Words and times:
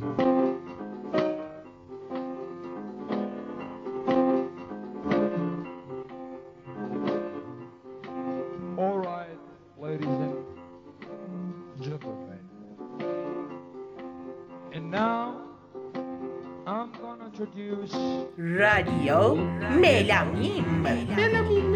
All 0.00 0.08
right, 8.98 9.26
ladies 9.78 10.06
and 10.06 10.34
gentlemen. 11.82 12.38
And 14.72 14.90
now 14.90 15.36
I'm 16.66 16.92
gonna 16.92 17.26
introduce 17.26 17.92
Radio 18.38 19.36
Melamin. 19.36 20.64
Melamin. 20.82 21.69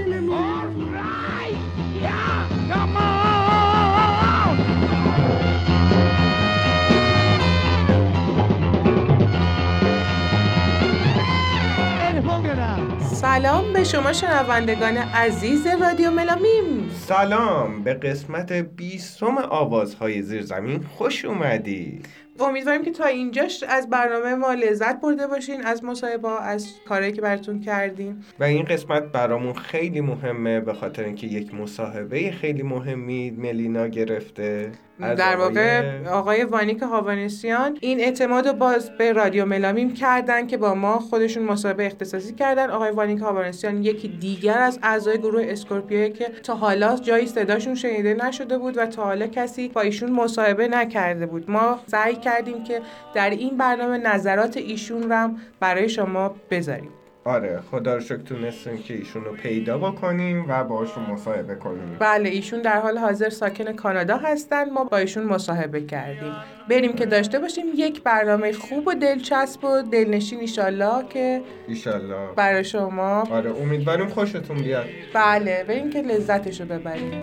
سلام 13.45 13.73
به 13.73 13.84
شما 13.84 14.12
شنوندگان 14.12 14.97
عزیز 14.97 15.66
رادیو 15.66 16.11
ملامیم. 16.11 16.91
سلام 16.91 17.83
به 17.83 17.95
قسمت 17.95 18.53
بیستم 18.53 19.39
آوازهای 19.39 20.23
زیرزمین 20.23 20.83
خوش 20.83 21.25
اومدید. 21.25 22.09
امیدواریم 22.41 22.83
که 22.83 22.91
تا 22.91 23.05
اینجاش 23.05 23.65
از 23.69 23.91
برنامه 23.91 24.34
ما 24.34 24.55
لذت 24.55 25.01
برده 25.01 25.27
باشین 25.27 25.65
از 25.65 25.84
مصاحبه 25.84 26.42
از 26.42 26.69
کاری 26.88 27.12
که 27.12 27.20
براتون 27.20 27.61
کردیم. 27.61 28.25
و 28.41 28.45
این 28.45 28.65
قسمت 28.65 29.02
برامون 29.02 29.52
خیلی 29.52 30.01
مهمه 30.01 30.61
به 30.61 30.73
خاطر 30.73 31.05
اینکه 31.05 31.27
یک 31.27 31.55
مصاحبه 31.55 32.30
خیلی 32.30 32.62
مهمی 32.62 33.30
ملینا 33.30 33.87
گرفته. 33.87 34.73
در 35.01 35.37
واقع 35.37 36.01
آقای 36.09 36.45
وانیک 36.45 36.83
هاوانسیان 36.83 37.78
این 37.80 38.01
اعتماد 38.01 38.48
رو 38.48 38.53
باز 38.53 38.91
به 38.91 39.12
رادیو 39.12 39.45
ملامیم 39.45 39.95
کردن 39.95 40.47
که 40.47 40.56
با 40.56 40.75
ما 40.75 40.98
خودشون 40.98 41.42
مصاحبه 41.42 41.86
اختصاصی 41.86 42.34
کردن. 42.34 42.70
آقای 42.70 42.91
وانیک 42.91 43.20
هاوانسیان 43.20 43.84
یکی 43.84 44.08
دیگر 44.08 44.58
از 44.58 44.78
اعضای 44.83 45.19
گروه 45.19 45.47
اسکورپیو 45.48 46.08
که 46.08 46.25
تا 46.25 46.55
حالا 46.55 46.97
جایی 46.97 47.27
صداشون 47.27 47.75
شنیده 47.75 48.14
نشده 48.14 48.58
بود 48.58 48.78
و 48.78 48.86
تا 48.86 49.05
حالا 49.05 49.27
کسی 49.27 49.69
با 49.69 49.80
ایشون 49.80 50.12
مصاحبه 50.12 50.69
نکرده 50.69 51.27
بود. 51.27 51.51
ما 51.51 51.80
سعی 51.86 52.17
کردیم 52.25 52.64
که 52.64 52.80
در 53.14 53.30
این 53.30 53.56
برنامه 53.56 53.98
نظرات 53.98 54.56
ایشون 54.56 55.11
رو 55.11 55.30
برای 55.61 55.89
شما 55.89 56.34
بذاریم. 56.50 56.91
آره 57.27 57.61
خدا 57.70 57.94
رو 57.94 58.00
شکر 58.00 58.17
تونستیم 58.17 58.78
که 58.78 58.94
ایشون 58.94 59.25
رو 59.25 59.33
پیدا 59.33 59.78
بکنیم 59.78 60.45
و 60.48 60.64
باشون 60.64 61.05
مصاحبه 61.05 61.55
کنیم. 61.55 61.97
بله 61.98 62.28
ایشون 62.28 62.62
در 62.62 62.80
حال 62.80 62.98
حاضر 62.98 63.28
ساکن 63.28 63.72
کانادا 63.72 64.17
هستن. 64.17 64.70
ما 64.70 64.84
با 64.84 64.97
ایشون 64.97 65.25
مصاحبه 65.25 65.80
کردیم. 65.80 66.33
بریم 66.69 66.92
که 66.92 67.06
داشته 67.06 67.39
باشیم 67.39 67.64
یک 67.75 68.02
برنامه 68.02 68.52
خوب 68.52 68.89
و 68.89 68.95
دلچسب 68.95 69.64
و 69.64 69.83
دلنشین 69.83 70.41
ایشالله 70.41 71.05
که 71.08 71.42
ایشالله. 71.69 72.33
برای 72.36 72.64
شما. 72.64 73.25
آره 73.30 73.50
امیدواریم 73.62 74.08
خوشتون 74.08 74.56
بیاد. 74.56 74.86
بله 75.14 75.64
بریم 75.69 75.91
که 75.91 76.02
لذتش 76.02 76.61
رو 76.61 76.67
ببریم. 76.67 77.22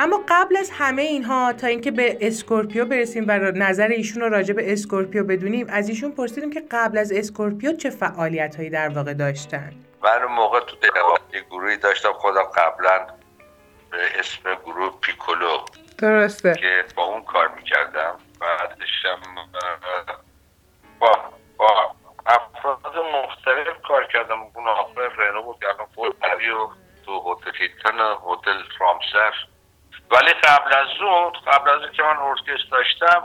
اما 0.00 0.20
قبل 0.28 0.56
از 0.56 0.70
همه 0.72 1.02
اینها 1.02 1.52
تا 1.52 1.66
اینکه 1.66 1.90
به 1.90 2.18
اسکورپیو 2.20 2.84
برسیم 2.84 3.24
و 3.28 3.32
نظر 3.54 3.88
ایشون 3.88 4.30
راجع 4.30 4.54
به 4.54 4.72
اسکورپیو 4.72 5.24
بدونیم 5.24 5.66
از 5.68 5.88
ایشون 5.88 6.10
پرسیدیم 6.10 6.50
که 6.50 6.62
قبل 6.70 6.98
از 6.98 7.12
اسکورپیو 7.12 7.72
چه 7.72 7.90
فعالیت 7.90 8.56
هایی 8.56 8.70
در 8.70 8.88
واقع 8.88 9.14
داشتن. 9.14 9.87
من 10.02 10.22
اون 10.22 10.32
موقع 10.32 10.60
تو 10.60 10.76
یه 11.32 11.40
گروهی 11.40 11.76
داشتم 11.76 12.12
خودم 12.12 12.42
قبلا 12.42 13.06
به 13.90 14.18
اسم 14.18 14.54
گروه 14.54 15.00
پیکولو 15.00 15.64
درسته. 15.98 16.54
که 16.54 16.84
با 16.96 17.04
اون 17.04 17.24
کار 17.24 17.48
می‌کردم. 17.48 18.18
بعدشم 18.40 19.20
با 20.98 21.18
با 21.56 21.94
افراد 22.26 22.96
مختلف 22.96 23.82
کار 23.88 24.04
کردم. 24.04 24.42
اون 24.54 24.68
آخر 24.68 25.00
رنو 25.00 25.42
بود 25.42 25.64
الان 25.64 25.86
فول 25.94 26.08
و 26.08 26.68
تو 27.06 27.32
هتل 27.32 27.56
هیتن 27.56 27.98
هتل 28.00 28.62
رامسر. 28.80 29.34
ولی 30.10 30.32
قبل 30.32 30.74
از 30.74 30.86
اون 31.00 31.32
قبل 31.46 31.70
از 31.70 31.90
که 31.92 32.02
من 32.02 32.16
ارکستر 32.16 32.68
داشتم 32.70 33.24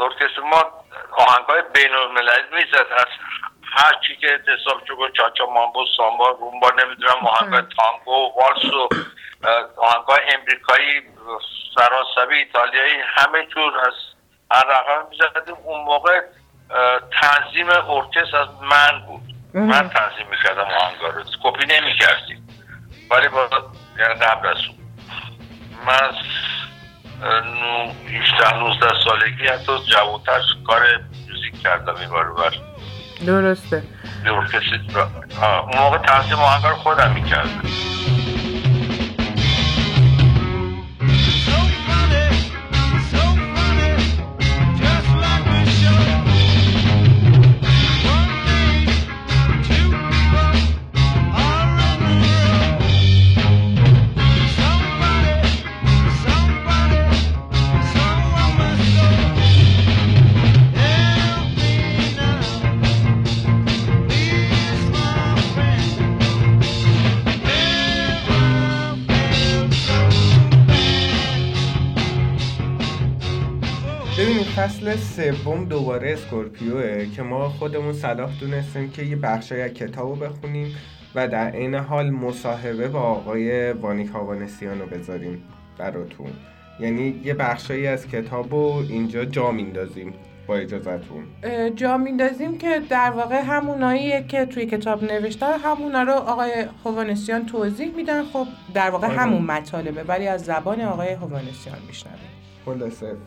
ارکستر 0.00 0.40
ما 0.40 0.84
آهنگ 1.12 1.46
های 1.46 1.62
بین 1.74 1.92
المللی 1.92 2.42
می‌زد 2.52 2.86
از 2.92 3.06
هر 3.72 3.92
چی 4.06 4.16
که 4.16 4.26
حساب 4.26 4.84
چون 4.84 4.96
چاچا 5.16 5.46
مامبو 5.46 5.86
سامبا 5.96 6.30
رومبا 6.30 6.70
نمی‌دونم 6.70 7.26
آهنگ 7.26 7.50
تانگو 7.50 8.32
والس 8.36 8.64
و 8.74 8.88
آهنگ 9.76 10.04
های 10.04 10.20
امریکایی 10.38 11.02
فرانسوی 11.74 12.38
ایتالیایی 12.38 12.94
همه 13.06 13.46
جور 13.46 13.72
از 13.80 13.94
هر 14.50 14.64
رقم 14.64 15.06
می‌زدیم. 15.10 15.54
اون 15.64 15.84
موقع 15.84 16.20
تنظیم 17.22 17.70
ارکستر 17.70 18.36
از 18.36 18.48
من 18.62 19.06
بود. 19.06 19.22
من 19.54 19.88
تنظیم 19.88 20.26
می‌کردم 20.30 20.64
آهنگا 20.64 21.08
رو. 21.08 21.22
کپی 21.42 21.66
نمی‌کردیم. 21.66 22.48
ولی 23.10 23.28
با 23.28 23.48
یعنی 23.98 24.14
قبل 24.14 24.48
از 24.48 24.56
اون. 24.56 24.76
من 25.86 26.08
از 26.08 26.14
18 28.08 28.54
19 28.58 28.88
سالگی 29.04 29.46
حتی 29.46 29.78
جوانتر 29.78 30.40
کار 30.66 31.00
موزیک 31.28 31.62
کردم 31.62 31.96
این 31.96 32.10
بار 32.10 32.24
بر 33.20 33.26
درسته 33.26 33.82
اون 35.42 35.78
موقع 35.78 35.98
تنظیم 35.98 36.38
آهنگ 36.38 36.64
رو 36.66 36.76
خودم 36.76 37.12
می‌کردم. 37.12 37.95
سوم 74.96 75.64
دوباره 75.64 76.12
اسکورپیوه 76.12 77.06
که 77.16 77.22
ما 77.22 77.48
خودمون 77.48 77.92
صلاح 77.92 78.40
دونستیم 78.40 78.90
که 78.90 79.02
یه 79.02 79.16
بخشای 79.16 79.62
از 79.62 79.70
کتاب 79.70 80.08
رو 80.08 80.16
بخونیم 80.16 80.76
و 81.14 81.28
در 81.28 81.50
عین 81.50 81.74
حال 81.74 82.10
مصاحبه 82.10 82.88
با 82.88 83.00
آقای 83.00 83.72
وانیک 83.72 84.10
هاوانسیان 84.10 84.80
رو 84.80 84.86
بذاریم 84.86 85.42
براتون. 85.78 86.30
یعنی 86.80 87.20
یه 87.24 87.34
بخشایی 87.34 87.86
از 87.86 88.06
کتاب 88.06 88.50
رو 88.50 88.84
اینجا 88.88 89.24
جا 89.24 89.50
میندازیم 89.50 90.14
با 90.46 90.56
اجازتون 90.56 91.24
جا 91.76 91.96
میندازیم 91.96 92.58
که 92.58 92.80
در 92.88 93.10
واقع 93.10 93.40
هموناییه 93.40 94.24
که 94.28 94.44
توی 94.44 94.66
کتاب 94.66 95.04
نوشته 95.04 95.46
همونا 95.46 96.02
رو 96.02 96.12
آقای 96.12 96.52
هوانسیان 96.84 97.46
توضیح 97.46 97.94
میدن. 97.96 98.24
خب 98.24 98.46
در 98.74 98.90
واقع 98.90 99.06
آره. 99.06 99.16
همون 99.16 99.42
مطالبه 99.42 100.02
ولی 100.02 100.26
از 100.26 100.44
زبان 100.44 100.80
آقای 100.80 101.12
هوانسیان 101.12 101.78
میشنویم. 101.86 102.35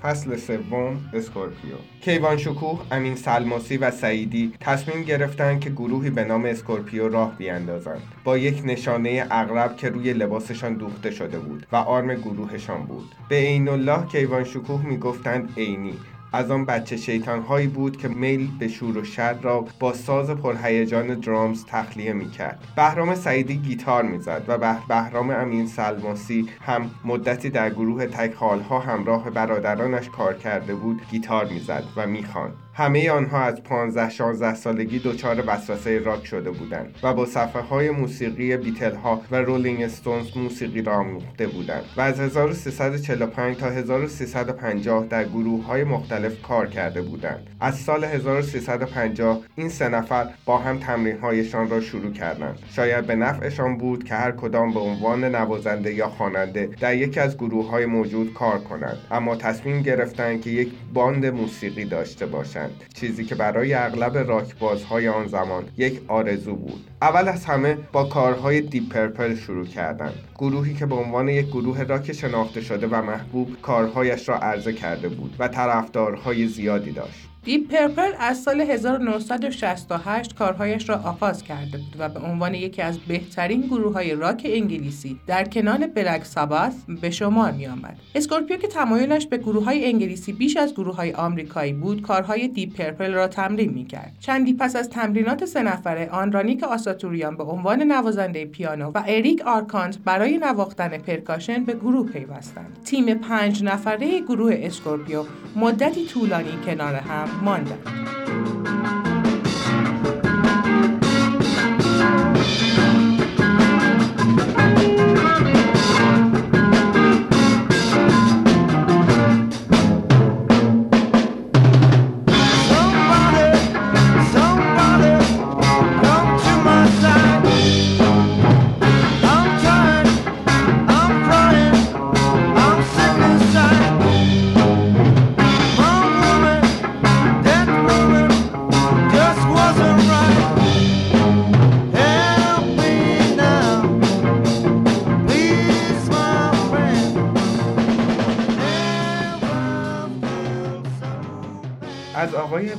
فصل 0.04 0.38
سوم 0.38 1.10
اسکورپیو. 1.14 1.76
کیوان 2.02 2.38
شکوه 2.38 2.82
امین 2.92 3.16
سلماسی 3.16 3.78
و 3.78 3.92
سعیدی 3.92 4.54
تصمیم 4.60 5.04
گرفتند 5.04 5.60
که 5.60 5.70
گروهی 5.70 6.10
به 6.10 6.24
نام 6.24 6.46
اسکورپیو 6.46 7.10
راه 7.10 7.38
بیاندازند. 7.38 8.02
با 8.24 8.38
یک 8.38 8.62
نشانه 8.66 9.28
عقرب 9.32 9.76
که 9.78 9.90
روی 9.90 10.14
لباسشان 10.14 10.74
دوخته 10.74 11.12
شده 11.12 11.40
بود 11.40 11.66
و 11.72 11.76
آرم 11.76 12.14
گروهشان 12.14 12.84
بود. 12.84 13.16
به 13.30 13.36
عین 13.36 13.68
الله 13.68 14.06
کیوان 14.06 14.44
شکوه 14.44 14.86
می‌گفتند 14.86 15.54
عینی. 15.58 15.94
از 16.34 16.52
آن 16.52 16.66
بچه 16.66 16.98
شیطان 16.98 17.42
هایی 17.42 17.68
بود 17.68 17.98
که 17.98 18.08
میل 18.08 18.50
به 18.60 18.68
شور 18.68 18.98
و 18.98 19.04
شر 19.04 19.34
را 19.34 19.66
با 19.80 19.94
ساز 19.94 20.30
پرهیجان 20.30 21.20
درامز 21.20 21.66
تخلیه 21.66 22.14
می 22.14 22.30
کرد. 22.32 22.60
بهرام 22.76 23.16
سعیدی 23.16 23.58
گیتار 23.58 24.04
می‌زد 24.04 24.44
و 24.48 24.78
بهرام 24.90 25.30
امین 25.30 25.68
سلماسی 25.68 26.50
هم 26.62 26.92
مدتی 27.06 27.50
در 27.50 27.70
گروه 27.70 28.06
تک 28.06 28.34
ها 28.34 28.80
همراه 28.80 29.30
برادرانش 29.30 30.10
کار 30.10 30.34
کرده 30.34 30.76
بود 30.76 31.02
گیتار 31.12 31.46
می‌زد 31.46 31.84
و 31.96 32.08
می‌خواند. 32.08 32.54
همه 32.80 33.12
آنها 33.12 33.42
از 33.42 33.64
15 33.64 34.10
16 34.10 34.56
سالگی 34.56 35.00
دچار 35.00 35.44
وسوسه 35.48 36.00
راک 36.00 36.26
شده 36.26 36.52
بودند 36.52 36.96
و 37.04 37.14
با 37.14 37.26
صفحه 37.26 37.62
های 37.62 37.90
موسیقی 37.90 38.58
بیتل 38.58 38.96
ها 38.96 39.22
و 39.32 39.36
رولینگ 39.36 39.82
استونز 39.82 40.38
موسیقی 40.38 40.82
را 40.82 40.94
آموخته 40.94 41.48
بودند 41.48 41.84
و 41.98 42.02
از 42.02 42.20
1345 42.20 43.58
تا 43.58 43.70
1350 43.70 45.06
در 45.06 45.24
گروه 45.24 45.66
های 45.66 45.84
مختلف 45.84 46.19
کار 46.28 46.68
کرده 46.68 47.02
بودند. 47.02 47.50
از 47.60 47.76
سال 47.76 48.04
1350 48.04 49.42
این 49.56 49.70
سه 49.70 49.90
نفر 49.90 50.30
با 50.46 50.58
هم 50.58 50.80
تمرین 50.80 51.18
هایشان 51.18 51.70
را 51.70 51.82
شروع 51.82 52.14
کردند. 52.14 52.60
شاید 52.72 53.08
به 53.08 53.16
نفعشان 53.16 53.78
بود 53.78 54.04
که 54.04 54.16
هر 54.16 54.32
کدام 54.32 54.74
به 54.74 54.80
عنوان 54.80 55.24
نوازنده 55.24 55.94
یا 55.94 56.10
خواننده 56.10 56.70
در 56.80 56.96
یکی 56.96 57.20
از 57.20 57.38
گروه 57.38 57.70
های 57.70 57.86
موجود 57.86 58.34
کار 58.34 58.60
کنند. 58.60 58.98
اما 59.12 59.36
تصمیم 59.36 59.82
گرفتند 59.82 60.42
که 60.42 60.50
یک 60.50 60.72
باند 60.94 61.26
موسیقی 61.26 61.86
داشته 61.86 62.26
باشند 62.26 62.84
چیزی 62.94 63.26
که 63.26 63.36
برای 63.36 63.74
اغلب 63.74 64.18
راکبازهای 64.18 65.08
آن 65.08 65.28
زمان 65.28 65.64
یک 65.78 66.02
آرزو 66.08 66.56
بود. 66.56 66.86
اول 67.02 67.28
از 67.28 67.46
همه 67.46 67.78
با 67.92 68.04
کارهای 68.04 68.62
دیپ 68.62 68.94
پرپل 68.94 69.36
شروع 69.36 69.66
کردند 69.66 70.14
گروهی 70.36 70.74
که 70.74 70.86
به 70.86 70.96
عنوان 70.96 71.30
یک 71.30 71.48
گروه 71.48 71.84
راک 71.84 72.12
شناخته 72.12 72.62
شده 72.62 72.88
و 72.88 73.02
محبوب 73.02 73.62
کارهایش 73.62 74.30
را 74.30 74.38
عرضه 74.38 74.74
کرده 74.74 75.10
بود 75.10 75.36
و 75.40 75.48
طرفدارهای 75.48 76.48
زیادی 76.48 76.92
داشت. 76.92 77.29
دیپ 77.50 77.72
پرپل 77.72 78.12
از 78.20 78.42
سال 78.42 78.62
1968 78.62 80.36
کارهایش 80.36 80.90
را 80.90 80.96
آغاز 80.96 81.44
کرده 81.44 81.78
بود 81.78 81.96
و 82.00 82.10
به 82.10 82.20
عنوان 82.20 82.54
یکی 82.54 82.82
از 82.82 83.00
بهترین 83.00 83.62
گروه 83.62 83.94
های 83.94 84.16
راک 84.16 84.42
انگلیسی 84.46 85.20
در 85.28 85.44
کنار 85.44 85.88
بلک 85.88 86.26
سابث 86.26 86.74
به 87.02 87.10
شمار 87.10 87.52
می 87.52 87.68
آمد. 87.68 87.98
اسکورپیو 88.16 88.58
که 88.58 88.68
تمایلش 88.68 89.28
به 89.28 89.38
گروه 89.38 89.66
های 89.66 89.86
انگلیسی 89.86 90.34
بیش 90.34 90.58
از 90.58 90.74
گروه 90.74 90.96
های 90.96 91.14
آمریکایی 91.14 91.74
بود 91.74 92.02
کارهای 92.02 92.48
دیپ 92.48 92.76
پرپل 92.76 93.14
را 93.14 93.28
تمرین 93.28 93.74
می 93.74 93.86
کرد. 93.86 94.14
چندی 94.20 94.54
پس 94.54 94.76
از 94.76 94.90
تمرینات 94.90 95.46
سه 95.46 95.64
نفره 95.64 96.10
آن 96.10 96.32
آندرانیک 96.32 96.64
آساتوریان 96.64 97.38
به 97.38 97.44
عنوان 97.44 97.84
نوازنده 97.84 98.46
پیانو 98.46 98.92
و 98.96 99.04
اریک 99.08 99.42
آرکانت 99.42 99.98
برای 100.06 100.38
نواختن 100.38 100.98
پرکاشن 100.98 101.64
به 101.64 101.74
گروه 101.74 102.12
پیوستند. 102.12 102.78
تیم 102.86 103.14
پنج 103.14 103.64
نفره 103.64 104.20
گروه 104.20 104.60
اسکورپیو 104.64 105.24
مدتی 105.56 106.06
طولانی 106.06 106.58
کنار 106.66 106.96
هم 106.96 107.39
ماندند. 107.42 108.59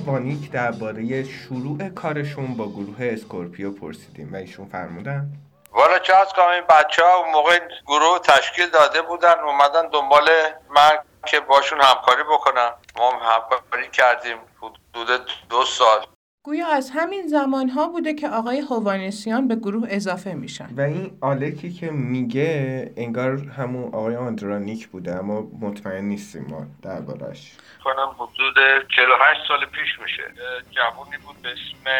وانیک 0.06 0.50
درباره 0.50 1.25
شروع 1.25 1.88
کارشون 1.88 2.56
با 2.56 2.69
گروه 2.69 2.97
اسکورپیو 3.00 3.70
پرسیدیم 3.70 4.32
و 4.32 4.37
ایشون 4.37 4.69
فرمودن. 4.69 5.32
والا 5.73 5.99
چه 5.99 6.17
از 6.17 6.29
این 6.38 6.64
بچه 6.69 7.05
ها 7.05 7.31
موقع 7.32 7.61
گروه 7.87 8.19
تشکیل 8.19 8.70
داده 8.70 9.02
بودن 9.02 9.35
اومدن 9.41 9.88
دنبال 9.88 10.31
من 10.70 10.91
که 11.26 11.41
باشون 11.41 11.81
همکاری 11.81 12.23
بکنم. 12.23 12.70
ما 12.97 13.11
همکاری 13.11 13.88
کردیم. 13.93 14.37
حدود 14.58 15.31
دو 15.49 15.64
سال. 15.64 16.06
گویا 16.43 16.67
از 16.69 16.91
همین 16.95 17.27
زمان 17.27 17.69
ها 17.69 17.89
بوده 17.89 18.15
که 18.15 18.29
آقای 18.29 18.61
هوانسیان 18.61 19.49
به 19.49 19.57
گروه 19.57 19.89
اضافه 19.91 20.35
میشن. 20.35 20.69
و 20.77 20.81
این 20.81 21.11
آلکی 21.21 21.73
که 21.73 21.91
میگه 21.91 22.93
انگار 22.97 23.39
همون 23.39 23.85
آقای 23.85 24.17
آندرانیک 24.17 24.89
بوده 24.89 25.15
اما 25.15 25.41
مطمئن 25.61 26.05
نیستیم 26.05 26.47
ما 26.51 26.67
دربارش 26.83 27.53
کنم 27.85 28.09
حدود 28.15 28.55
48 28.97 29.41
سال 29.49 29.67
پیش 29.67 29.99
میشه. 30.03 30.23
جوانی 30.71 31.17
بود 31.27 31.37
به 31.43 31.49
اسم 31.49 31.91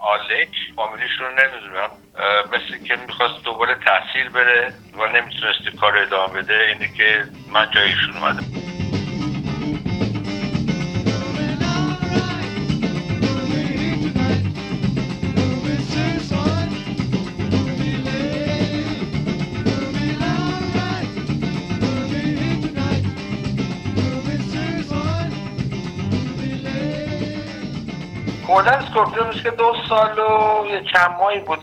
آلک. 0.00 0.48
فامیلیش 0.76 1.10
رو 1.20 1.26
نمی‌دونم. 1.26 1.90
مثل 2.52 2.84
که 2.84 2.96
می‌خواست 3.06 3.44
دوباره 3.44 3.74
تحصیل 3.74 4.28
بره 4.28 4.72
و 4.98 5.06
نمی‌تونستی 5.06 5.78
کار 5.80 5.98
ادامه 5.98 6.42
بده 6.42 6.54
اینه 6.72 6.92
که 6.96 7.24
من 7.52 7.70
جایشون 7.74 8.16
اومدم. 8.16 8.69
کلا 28.60 28.72
اسکورپیو 28.72 29.42
که 29.42 29.50
دو 29.50 29.74
سال 29.88 30.18
و 30.18 30.66
یه 30.66 30.84
چند 30.92 31.10
ماهی 31.18 31.40
بود. 31.40 31.58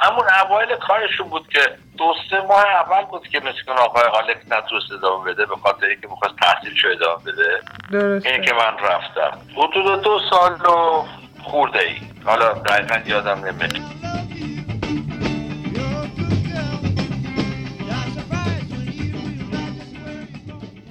همون 0.00 0.24
اوایل 0.44 0.76
کارشون 0.76 1.28
بود 1.28 1.48
که 1.48 1.60
دو 1.98 2.14
سه 2.30 2.40
ماه 2.40 2.66
اول 2.66 3.04
بود 3.04 3.28
که 3.28 3.40
مثل 3.40 3.72
آقای 3.78 4.04
حالک 4.12 4.36
نتونست 4.50 4.92
ادامه 4.92 5.32
بده 5.32 5.46
به 5.46 5.56
خاطر 5.56 5.86
اینکه 5.86 6.08
می‌خواست 6.08 6.34
تحصیل 6.36 6.92
ادامه 6.92 7.22
بده. 7.24 8.30
این 8.30 8.42
که 8.42 8.54
من 8.54 8.86
رفتم. 8.88 9.38
حدود 9.56 10.02
دو 10.02 10.20
سال 10.30 10.52
و 10.52 11.04
خورده 11.42 11.78
ای 11.78 11.96
حالا 12.24 12.52
دقیقا 12.52 13.00
یادم 13.06 13.38
نمیاد. 13.44 13.76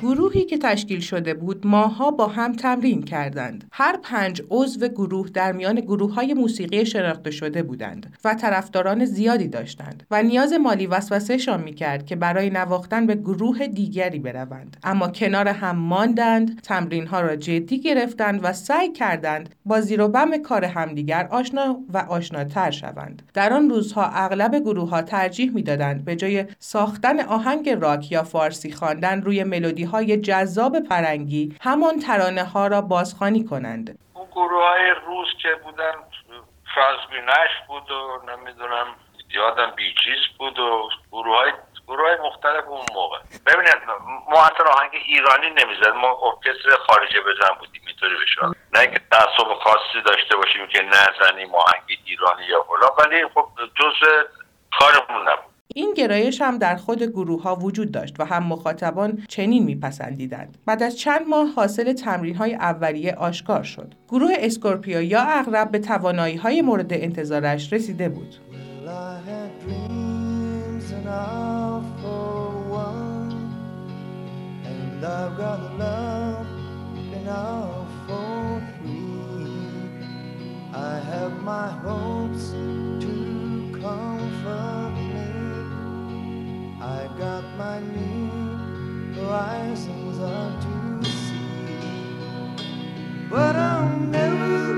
گروهی 0.03 0.45
که 0.45 0.57
تشکیل 0.57 0.99
شده 0.99 1.33
بود 1.33 1.67
ماه‌ها 1.67 2.11
با 2.11 2.27
هم 2.27 2.53
تمرین 2.53 3.03
کردند. 3.03 3.63
هر 3.71 3.97
پنج 4.03 4.41
عضو 4.49 4.87
گروه 4.87 5.29
در 5.29 5.51
میان 5.51 5.75
گروه 5.75 6.13
های 6.13 6.33
موسیقی 6.33 6.85
شناخته 6.85 7.31
شده 7.31 7.63
بودند 7.63 8.17
و 8.25 8.33
طرفداران 8.33 9.05
زیادی 9.05 9.47
داشتند 9.47 10.03
و 10.11 10.23
نیاز 10.23 10.53
مالی 10.53 10.87
وسوسهشان 10.87 11.63
می‌کرد 11.63 12.05
که 12.05 12.15
برای 12.15 12.49
نواختن 12.49 13.05
به 13.05 13.15
گروه 13.15 13.67
دیگری 13.67 14.19
بروند. 14.19 14.77
اما 14.83 15.07
کنار 15.07 15.47
هم 15.47 15.75
ماندند، 15.75 16.61
تمرین 16.61 17.07
ها 17.07 17.21
را 17.21 17.35
جدی 17.35 17.79
گرفتند 17.79 18.39
و 18.43 18.53
سعی 18.53 18.91
کردند 18.91 19.49
با 19.65 19.81
زیر 19.81 20.01
و 20.01 20.07
بم 20.07 20.37
کار 20.37 20.65
همدیگر 20.65 21.27
آشنا 21.31 21.79
و 21.93 21.97
آشناتر 21.97 22.71
شوند. 22.71 23.21
در 23.33 23.53
آن 23.53 23.69
روزها 23.69 24.05
اغلب 24.05 24.55
گروه 24.55 24.89
ها 24.89 25.01
ترجیح 25.01 25.51
می‌دادند 25.51 26.05
به 26.05 26.15
جای 26.15 26.45
ساختن 26.59 27.19
آهنگ 27.19 27.69
راک 27.69 28.11
یا 28.11 28.23
فارسی 28.23 28.71
خواندن 28.71 29.21
روی 29.21 29.43
ملودی 29.43 29.92
های 29.93 30.17
جذاب 30.17 30.79
فرنگی 30.89 31.57
همان 31.61 31.99
ترانه 31.99 32.43
ها 32.43 32.67
را 32.67 32.81
بازخوانی 32.81 33.43
کنند. 33.43 33.99
اون 34.13 34.27
گروه 34.31 34.63
های 34.63 34.89
روز 35.05 35.27
که 35.41 35.55
بودن 35.63 35.93
فرانس 36.75 36.99
بود 37.67 37.91
و 37.91 38.21
نمی‌دونم 38.31 38.87
یادم 39.29 39.71
بیچیز 39.75 40.37
بود 40.37 40.59
و 40.59 40.89
گروه 41.11 41.37
های 41.37 41.51
گروه 41.87 42.07
های 42.07 42.17
مختلف 42.29 42.67
اون 42.67 42.85
موقع. 42.93 43.17
ببینید 43.45 43.75
ما 44.29 44.43
اصلا 44.43 44.65
آهنگ 44.77 44.91
ایرانی 45.05 45.49
نمی‌زدیم. 45.49 45.93
ما 46.01 46.17
ارکستر 46.23 46.69
خارجه 46.87 47.21
بزن 47.21 47.53
بودیم 47.59 47.81
اینطوری 47.87 48.15
بشه. 48.15 48.41
نه 48.73 48.79
اینکه 48.79 49.01
تعصب 49.11 49.53
خاصی 49.63 50.01
داشته 50.05 50.35
باشیم 50.35 50.67
که 50.67 50.81
نزنیم 50.81 51.55
آهنگ 51.55 51.83
ایرانی 52.05 52.45
یا 52.45 52.63
فلان 52.63 52.91
ولی 52.97 53.27
خب 53.33 53.47
جز 53.79 53.99
کارمون 54.79 55.29
نبود. 55.29 55.52
این 55.73 55.93
گرایش 55.97 56.41
هم 56.41 56.57
در 56.57 56.75
خود 56.75 57.03
گروه 57.03 57.43
ها 57.43 57.55
وجود 57.55 57.91
داشت 57.91 58.19
و 58.19 58.25
هم 58.25 58.43
مخاطبان 58.43 59.23
چنین 59.27 59.63
میپسندیدند. 59.63 60.57
بعد 60.65 60.83
از 60.83 60.97
چند 60.97 61.27
ماه 61.27 61.53
حاصل 61.55 61.93
تمرین 61.93 62.35
های 62.35 62.53
اولیه 62.53 63.13
آشکار 63.13 63.63
شد. 63.63 63.93
گروه 64.09 64.31
اسکورپیو 64.39 65.01
یا 65.01 65.21
عقرب 65.21 65.71
به 65.71 65.79
توانایی 65.79 66.35
های 66.35 66.61
مورد 66.61 66.93
انتظارش 66.93 67.73
رسیده 67.73 68.09
بود. 68.09 68.35
I 80.75 80.99
I 87.03 87.07
got 87.17 87.43
my 87.57 87.81
new 87.81 88.29
horizons 89.15 90.19
up 90.19 90.61
to 90.61 91.09
see. 91.11 92.55
But 93.29 93.57
I'm 93.57 94.09
never 94.09 94.72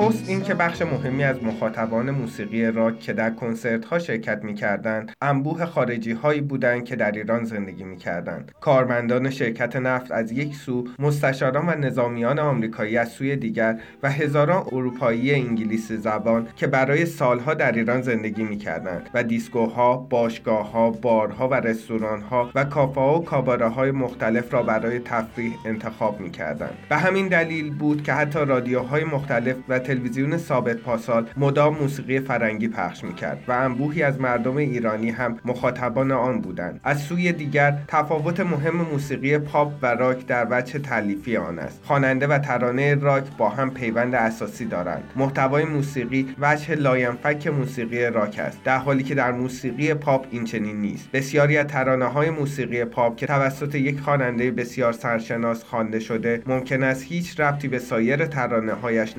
نخست 0.00 0.28
اینکه 0.28 0.54
بخش 0.54 0.82
مهمی 0.82 1.24
از 1.24 1.44
مخاطبان 1.44 2.10
موسیقی 2.10 2.66
راک 2.66 3.00
که 3.00 3.12
در 3.12 3.30
کنسرت 3.30 3.84
ها 3.84 3.98
شرکت 3.98 4.44
می 4.44 4.54
کردند 4.54 5.12
انبوه 5.22 5.66
خارجی 5.66 6.12
هایی 6.12 6.40
بودند 6.40 6.84
که 6.84 6.96
در 6.96 7.10
ایران 7.10 7.44
زندگی 7.44 7.84
می 7.84 7.96
کردند 7.96 8.52
کارمندان 8.60 9.30
شرکت 9.30 9.76
نفت 9.76 10.12
از 10.12 10.32
یک 10.32 10.54
سو 10.54 10.88
مستشاران 10.98 11.68
و 11.68 11.74
نظامیان 11.86 12.38
آمریکایی 12.38 12.96
از 12.96 13.08
سوی 13.08 13.36
دیگر 13.36 13.80
و 14.02 14.10
هزاران 14.10 14.64
اروپایی 14.72 15.34
انگلیسی 15.34 15.96
زبان 15.96 16.48
که 16.56 16.66
برای 16.66 17.06
سالها 17.06 17.54
در 17.54 17.72
ایران 17.72 18.02
زندگی 18.02 18.42
می 18.42 18.56
کردند 18.56 19.10
و 19.14 19.22
دیسکوها، 19.22 19.96
باشگاه 19.96 21.00
بارها 21.00 21.48
و 21.48 21.54
رستوران 21.54 22.20
ها 22.20 22.50
و 22.54 22.64
کافه 22.64 23.00
و 23.00 23.22
کاباره 23.22 23.68
های 23.68 23.90
مختلف 23.90 24.54
را 24.54 24.62
برای 24.62 24.98
تفریح 24.98 25.52
انتخاب 25.64 26.20
می 26.20 26.30
کردند. 26.30 26.78
به 26.88 26.96
همین 26.96 27.28
دلیل 27.28 27.70
بود 27.70 28.02
که 28.02 28.12
حتی 28.12 28.38
رادیوهای 28.38 29.04
مختلف 29.04 29.56
و 29.68 29.78
تلویزیون 29.90 30.38
ثابت 30.38 30.76
پاسال 30.76 31.26
مدام 31.36 31.76
موسیقی 31.76 32.20
فرنگی 32.20 32.68
پخش 32.68 33.04
می‌کرد 33.04 33.44
و 33.48 33.52
انبوهی 33.52 34.02
از 34.02 34.20
مردم 34.20 34.56
ایرانی 34.56 35.10
هم 35.10 35.36
مخاطبان 35.44 36.12
آن 36.12 36.40
بودند. 36.40 36.80
از 36.84 37.00
سوی 37.00 37.32
دیگر 37.32 37.78
تفاوت 37.88 38.40
مهم 38.40 38.76
موسیقی 38.76 39.38
پاپ 39.38 39.72
و 39.82 39.86
راک 39.86 40.26
در 40.26 40.46
وجه 40.50 40.78
تألیفی 40.78 41.36
آن 41.36 41.58
است. 41.58 41.80
خواننده 41.84 42.26
و 42.26 42.38
ترانه 42.38 42.94
راک 42.94 43.24
با 43.38 43.48
هم 43.48 43.70
پیوند 43.70 44.14
اساسی 44.14 44.64
دارند. 44.64 45.04
محتوای 45.16 45.64
موسیقی 45.64 46.34
وجه 46.40 46.74
لاینفک 46.74 47.46
موسیقی 47.46 48.06
راک 48.06 48.38
است. 48.38 48.64
در 48.64 48.78
حالی 48.78 49.02
که 49.02 49.14
در 49.14 49.32
موسیقی 49.32 49.94
پاپ 49.94 50.26
این 50.30 50.44
چنین 50.44 50.80
نیست. 50.80 51.10
بسیاری 51.12 51.56
از 51.56 51.66
ترانه 51.66 52.06
های 52.06 52.30
موسیقی 52.30 52.84
پاپ 52.84 53.16
که 53.16 53.26
توسط 53.26 53.74
یک 53.74 54.00
خواننده 54.00 54.50
بسیار 54.50 54.92
سرشناس 54.92 55.64
خوانده 55.64 56.00
شده 56.00 56.42
ممکن 56.46 56.82
است 56.82 57.04
هیچ 57.04 57.40
ربطی 57.40 57.68
به 57.68 57.78
سایر 57.78 58.26
ترانه 58.26 58.72
هایش 58.72 59.14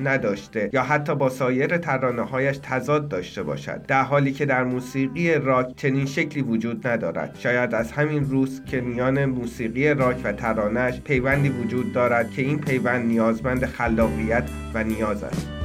یا 0.72 0.82
حتی 0.82 1.14
با 1.14 1.28
سایر 1.28 1.78
ترانه 1.78 2.22
هایش 2.22 2.58
تضاد 2.62 3.08
داشته 3.08 3.42
باشد. 3.42 3.86
در 3.86 4.02
حالی 4.02 4.32
که 4.32 4.46
در 4.46 4.64
موسیقی 4.64 5.34
راک 5.34 5.76
چنین 5.76 6.06
شکلی 6.06 6.42
وجود 6.42 6.86
ندارد. 6.86 7.36
شاید 7.38 7.74
از 7.74 7.92
همین 7.92 8.30
روست 8.30 8.64
که 8.64 8.80
میان 8.80 9.24
موسیقی 9.24 9.88
راک 9.88 10.20
و 10.24 10.32
ترانهش 10.32 11.00
پیوندی 11.00 11.48
وجود 11.48 11.92
دارد 11.92 12.30
که 12.30 12.42
این 12.42 12.58
پیوند 12.58 13.06
نیازمند 13.06 13.66
خلاقیت 13.66 14.44
و 14.74 14.84
نیاز 14.84 15.24
است. 15.24 15.61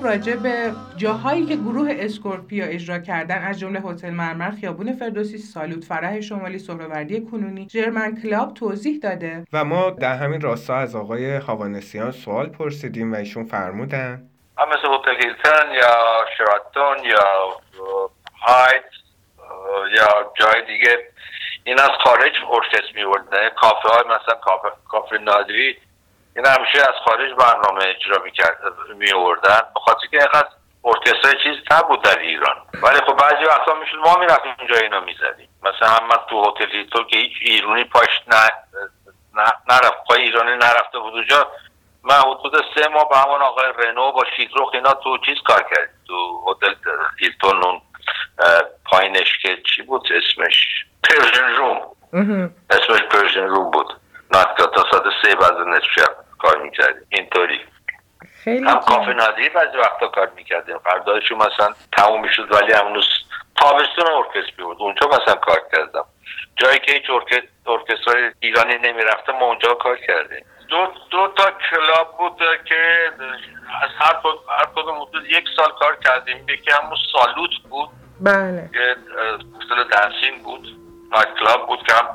کتاب 0.00 0.12
راجع 0.12 0.36
به 0.36 0.72
جاهایی 0.96 1.46
که 1.46 1.56
گروه 1.56 1.88
اسکورپیو 1.90 2.66
اجرا 2.66 2.98
کردن 2.98 3.42
از 3.42 3.58
جمله 3.58 3.80
هتل 3.80 4.10
مرمر 4.10 4.50
خیابون 4.50 4.92
فردوسی 4.92 5.38
سالوت 5.38 5.84
فرح 5.84 6.20
شمالی 6.20 6.58
سهروردی 6.58 7.20
کنونی 7.30 7.66
German 7.66 8.22
Club 8.22 8.54
توضیح 8.54 9.00
داده. 9.02 9.44
و 9.52 9.64
ما 9.64 9.90
در 9.90 10.14
همین 10.14 10.40
راستا 10.40 10.76
از 10.76 10.96
آقای 10.96 11.36
هاوانسیان 11.36 12.10
سوال 12.10 12.46
پرسیدیم 12.46 13.12
و 13.12 13.16
ایشون 13.16 13.44
فرمودن. 13.44 14.28
مثل 14.58 14.94
هتل 14.94 15.22
هیلتن 15.22 15.74
یا 15.74 16.24
شراتون 16.38 17.04
یا 17.04 17.24
هایت 18.40 18.84
یا 19.96 20.32
جای 20.40 20.66
دیگه 20.66 20.98
این 21.64 21.80
از 21.80 21.90
خارج 22.04 22.32
ارکست 22.52 22.94
میوردن 22.94 23.48
کافه 23.56 23.88
های 23.88 24.04
مثلا 24.04 24.34
کافه, 24.34 24.68
کافه 24.88 25.18
نادری 25.18 25.76
این 26.40 26.48
همیشه 26.48 26.78
از 26.78 26.94
خارج 27.04 27.32
برنامه 27.32 27.84
اجرا 27.84 28.22
می‌کرد 28.24 28.58
می 28.96 29.12
آوردن 29.12 29.60
بخاطر 29.76 30.06
که 30.10 30.16
اینقدر 30.16 30.48
ارکسترای 30.84 31.34
چیز 31.42 31.56
نبود 31.70 32.02
در 32.02 32.18
ایران. 32.18 32.56
ولی 32.82 33.00
خب 33.00 33.16
بعضی 33.16 33.44
وقتا 33.44 33.74
می‌شد 33.74 33.96
ما 33.96 34.16
می‌رفتیم 34.16 34.54
اونجا 34.58 34.76
اینا 34.76 35.00
می‌زدیم. 35.00 35.48
مثلا 35.62 35.88
هم 35.88 36.06
من 36.06 36.16
تو 36.30 36.50
هتل 36.50 36.84
تو 36.92 37.04
که 37.04 37.16
هیچ 37.16 37.32
ایرونی 37.40 37.84
پاش 37.84 38.08
نه 38.26 38.50
نرفت 39.68 40.04
پای 40.08 40.22
ایرانی 40.22 40.56
نرفته 40.56 40.98
بود 40.98 41.14
اونجا 41.14 41.50
من 42.02 42.14
حدود 42.14 42.64
سه 42.74 42.88
ماه 42.88 43.08
با 43.08 43.16
همون 43.16 43.42
آقای 43.42 43.72
رنو 43.78 44.12
با 44.12 44.24
شیدروخ 44.36 44.70
اینا 44.74 44.94
تو 44.94 45.18
چیز 45.18 45.36
کار 45.46 45.62
کرد 45.62 45.90
تو 46.06 46.44
هتل 46.50 46.74
هیلتون 47.20 47.64
اون 47.64 47.80
پایینش 48.90 49.38
که 49.42 49.62
چی 49.74 49.82
بود 49.82 50.08
اسمش؟ 50.12 50.84
Persian 51.10 51.56
Room. 51.56 51.80
اسمش 52.70 53.02
Persian 53.02 53.46
Room 53.46 53.70
بود. 53.70 54.00
night 54.34 54.56
تا 54.56 54.84
ساعت 54.90 55.04
سه 55.22 55.34
بعد 55.34 55.56
نصف 55.56 55.90
شب. 55.96 56.16
کار 56.42 56.62
می‌کردیم. 56.62 57.06
اینطوری. 57.08 57.60
خیلی 58.44 58.66
هم 58.66 58.80
کافه 58.80 59.12
نادری 59.12 59.48
بعضی 59.48 59.76
وقتا 59.76 60.08
کار 60.08 60.30
می‌کردیم. 60.36 60.78
قراردادشون 60.78 61.38
مثلا 61.38 61.74
تموم 61.92 62.20
می‌شد 62.20 62.52
ولی 62.52 62.72
هنوز 62.72 63.06
تابستون 63.56 64.06
ارکستر 64.06 64.64
بود. 64.64 64.76
اونجا 64.80 65.06
مثلا 65.08 65.34
کار 65.34 65.62
کردم. 65.72 66.04
جایی 66.56 66.78
که 66.78 66.92
هیچ 66.92 67.04
ارکسترای 67.66 68.30
ایرانی 68.40 68.78
نمی‌رفته 68.78 69.32
ما 69.32 69.46
اونجا 69.46 69.74
کار 69.74 69.96
کردیم. 69.96 70.44
دو, 70.68 70.92
دو 71.10 71.32
تا 71.36 71.50
club 71.70 72.18
بود 72.18 72.38
که 72.64 73.10
از 73.82 73.90
هر, 73.98 74.16
هر 74.58 74.66
کدوم 74.76 75.02
حدود 75.02 75.26
یک 75.26 75.44
سال 75.56 75.72
کار 75.80 75.96
کردیم. 75.96 76.48
یکی 76.48 76.70
همون 76.70 76.96
سالوت 77.12 77.50
بود. 77.70 77.88
بله. 78.20 78.70
که 78.72 78.96
dancing 79.92 80.42
بود. 80.42 80.66
nightclub 81.12 81.66
بود 81.66 81.86
که 81.86 81.94
هم 81.94 82.06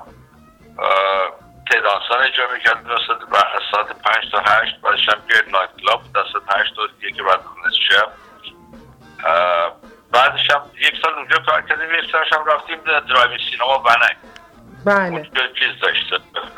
thé 1.71 1.87
dansant 1.87 2.23
اجرا 2.23 2.45
می‌کرد 2.53 2.91
از 2.91 3.63
ساعت 3.71 3.87
پنج 3.87 4.31
تا 4.31 4.39
هشت 4.39 4.81
بعدش 4.81 5.09
هم 5.09 5.21
که 5.29 5.51
nightclub. 5.51 6.01
از 6.15 6.25
ساعت 6.33 6.43
هشت 6.57 6.75
تا 6.75 6.81
یکی 7.07 7.21
بعد 7.21 7.39
نصف 7.65 7.79
شب. 7.89 8.11
بعدش 10.11 10.49
هم 10.51 10.61
یک 10.77 10.93
سال 11.01 11.13
اونجا 11.13 11.37
کار 11.37 11.61
کردیم. 11.61 11.95
یک 11.95 12.11
سالش 12.11 12.33
هم 12.33 12.45
رفتیم 12.45 12.77
درایو 13.09 13.37
سینما 13.51 13.79
ونک. 13.79 14.17
بله. 14.85 15.05
اونجا 15.05 15.47
چیز 15.59 15.79
داشت 15.81 16.13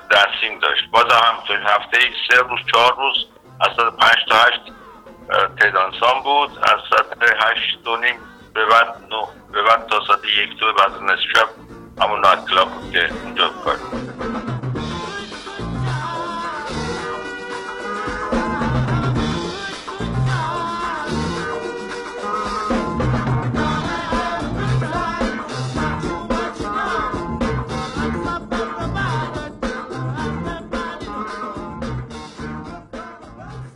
dancing 0.10 0.62
داشت. 0.62 0.86
باز 0.92 1.14
هم 1.14 1.34
همونطور 1.34 1.58
هفته 1.58 2.00
سه 2.30 2.38
روز 2.38 2.60
چهار 2.72 2.96
روز 2.96 3.28
از 3.62 3.72
ساعت 3.78 3.96
پنج 3.96 4.18
تا 4.30 4.36
هشت 4.36 4.62
تهرانسان 5.60 6.24
بود. 6.24 6.52
از 6.64 6.80
ساعت 6.90 7.34
هشت 7.44 7.88
و 7.88 7.98
نیم 7.98 8.20
به 8.54 8.66
بعد 8.66 8.88
نو 9.10 9.28
به 9.52 9.64
بعد 9.64 9.88
تا 9.88 10.06
ساعت 10.08 10.26
یک 10.26 10.60
تو 10.60 10.74
بعد 10.74 10.92
نصف 11.02 11.24
شب 11.36 11.48
همون 12.02 12.20
نایت 12.20 12.46
کلاب 12.50 12.70
بود 12.70 12.92
که 12.92 13.10
اونجا 13.24 13.50
کار 13.50 13.76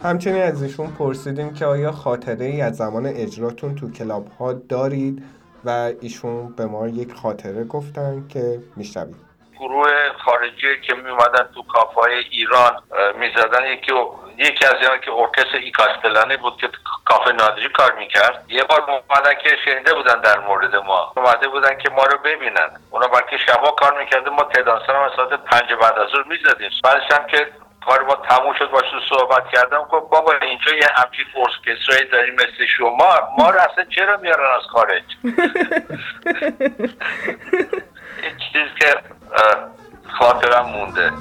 همچنین 0.03 0.41
از 0.43 0.63
ایشون 0.63 0.87
پرسیدیم 0.99 1.53
که 1.53 1.65
آیا 1.65 1.91
خاطره 1.91 2.45
ای 2.45 2.61
از 2.61 2.77
زمان 2.77 3.05
اجراتون 3.05 3.75
تو 3.75 3.91
کلاب 3.91 4.27
ها 4.39 4.53
دارید 4.53 5.23
و 5.65 5.91
ایشون 6.01 6.55
به 6.55 6.65
ما 6.65 6.87
یک 6.87 7.13
خاطره 7.13 7.63
گفتن 7.63 8.27
که 8.29 8.59
میشنوید؟ 8.75 9.15
گروه 9.59 9.89
خارجی 10.25 10.81
که 10.87 10.93
می 10.93 11.09
اومدن 11.09 11.49
تو 11.55 11.63
کافای 11.73 12.13
ایران 12.31 12.73
می‌زدن 13.19 13.65
یکی 13.65 13.91
یکی 14.37 14.65
از 14.65 14.75
اینا 14.81 14.97
که 14.97 15.11
ارکستر 15.11 15.57
ایکاستلانی 15.57 16.37
بود 16.37 16.57
که 16.61 16.69
کافه 17.05 17.31
نادری 17.31 17.69
کار 17.69 17.95
می‌کرد. 17.99 18.45
یه 18.49 18.63
بار 18.63 18.81
اومدن 18.81 19.33
که 19.43 19.49
شنیده 19.65 19.93
بودن 19.93 20.21
در 20.21 20.39
مورد 20.39 20.75
ما. 20.75 21.13
اومده 21.17 21.47
بودن 21.47 21.77
که 21.77 21.89
ما 21.89 22.03
رو 22.03 22.17
ببینن. 22.25 22.69
اونا 22.91 23.07
بلکه 23.07 23.37
شبا 23.47 23.71
کار 23.71 23.99
می‌کرده 23.99 24.29
ما 24.29 24.43
تهدانسان 24.43 24.95
هم 24.95 25.09
ساعت 25.15 25.29
پنج 25.29 25.73
بعد 25.81 25.99
از 25.99 26.09
ظهر 26.11 26.23
می‌زدیم. 26.29 26.69
بعدش 26.83 27.11
هم 27.11 27.27
که 27.27 27.47
کار 27.85 28.03
ما 28.03 28.15
تموم 28.15 28.53
شد 28.59 28.71
باشه 28.71 28.87
صحبت 29.09 29.43
کردم 29.53 29.83
گفت 29.83 30.09
بابا 30.09 30.33
اینجا 30.41 30.75
یه 30.75 30.87
همچین 30.95 31.25
ارکسترایی 31.35 32.09
داریم 32.11 32.33
مثل 32.33 32.65
شما 32.77 32.89
ما 33.37 33.49
رو 33.49 33.59
اصلا 33.59 33.85
چرا 33.95 34.17
میارن 34.17 34.55
از 34.57 34.63
خارج؟ 34.69 35.03
این 38.23 38.37
چیز 38.37 38.67
که 38.79 38.95
خاطرم 40.19 40.65
مونده. 40.65 41.11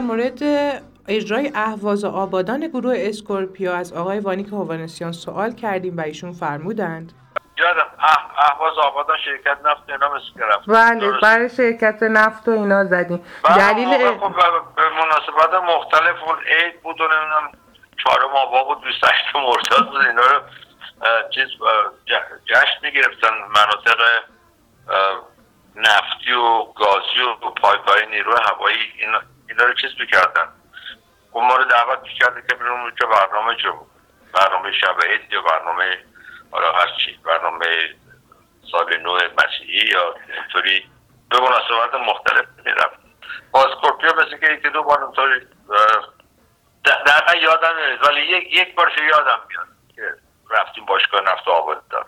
در 0.00 0.06
مورد 0.06 0.42
اجرای 1.08 1.52
اهواز 1.54 2.04
آبادان 2.04 2.66
گروه 2.68 2.94
اسکورپیو 2.96 3.70
از 3.70 3.92
آقای 3.92 4.18
وانیک 4.18 4.48
هوانسیان 4.48 5.12
سوال 5.12 5.52
کردیم 5.52 5.96
و 5.96 6.00
ایشون 6.00 6.32
فرمودند. 6.32 7.12
یادم 7.58 7.86
اهواز 8.38 8.78
آبادان 8.78 9.16
شرکت 9.24 9.58
نفت 9.64 9.90
اینا 9.90 10.14
مثل 10.14 10.72
بله 10.72 11.20
برای 11.22 11.48
شرکت 11.48 12.02
نفت 12.02 12.48
و 12.48 12.50
اینا 12.50 12.84
زدیم. 12.84 13.24
دلیل 13.44 14.18
خب 14.18 14.34
به 14.76 14.82
مناسبت 14.88 15.62
مختلف 15.62 16.22
اون 16.26 16.36
عید 16.36 16.82
بود 16.82 17.00
و 17.00 17.04
نمی‌دونم 17.04 17.52
چهارم 18.04 18.30
آبان 18.36 18.64
بود 18.64 18.84
28 18.84 19.24
مرداد 19.34 19.90
بود 19.90 20.00
اینا 20.00 20.22
رو 20.22 20.40
چیز 21.30 21.48
جشن 22.46 22.78
می‌گرفتن 22.82 23.30
مناطق 23.56 24.00
نفتی 25.76 26.32
و 26.32 26.64
گازی 26.64 27.20
و 27.22 27.50
پایپای 27.50 28.06
نیرو 28.10 28.32
هوایی 28.32 28.76
اینا 28.98 29.20
اینا 29.50 29.64
رو 29.64 29.74
چیز 29.74 29.90
می‌کردن؟ 30.00 30.48
اون 31.32 31.46
ما 31.46 31.56
رو 31.56 31.64
دعوت 31.64 31.98
می‌کرده 32.02 32.42
که 32.48 32.54
بریم 32.54 32.90
چه 32.90 33.06
برنامه 33.06 33.54
جو 33.54 33.86
برنامه 34.34 34.72
شب 34.72 34.96
یا 35.30 35.42
برنامه 35.42 36.04
حالا 36.50 36.72
هر 36.72 36.88
چی 37.04 37.18
برنامه 37.24 37.94
سال 38.72 38.96
نو 38.96 39.18
مسیحی 39.38 39.90
یا 39.92 40.14
اینطوری. 40.36 40.90
به 41.30 41.40
مناسبت 41.40 41.94
مختلف 41.94 42.46
می‌رفت. 42.64 43.00
با 43.50 43.64
اسکورپیو 43.64 44.12
مثل 44.20 44.36
که 44.36 44.52
یکی 44.52 44.68
دو 44.70 44.82
بار 44.82 45.04
اونطوری 45.04 45.46
در 46.94 47.36
یادم 47.42 47.68
نیست 47.90 48.08
ولی 48.08 48.20
یک, 48.20 48.52
یک 48.52 48.74
بارش 48.74 48.92
یادم 48.98 49.40
میاد 49.48 49.66
که 49.94 50.14
رفتیم 50.50 50.84
باشگاه 50.84 51.20
نفت 51.20 51.48
آباد 51.48 51.88
دار 51.90 52.06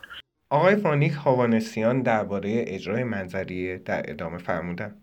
آقای 0.52 0.76
وانیک 0.76 1.12
هاوانسیان 1.12 2.02
درباره 2.02 2.64
اجرای 2.66 3.04
منظریه 3.04 3.78
در 3.78 4.02
ادامه 4.08 4.38
فرمودن. 4.38 4.94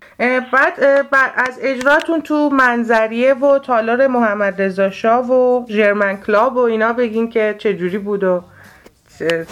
بعد 1.11 1.33
از 1.35 1.59
اجراتون 1.61 2.21
تو 2.21 2.49
منظریه 2.49 3.33
و 3.33 3.59
تالار 3.59 4.07
محمد 4.07 4.61
رضا 4.61 4.89
شاه 4.89 5.31
و 5.31 5.65
German 5.69 6.17
Club 6.17 6.55
و 6.55 6.59
اینا 6.59 6.93
بگین 6.93 7.29
که 7.29 7.55
چجوری 7.59 7.97
بود 7.97 8.23
و 8.23 8.43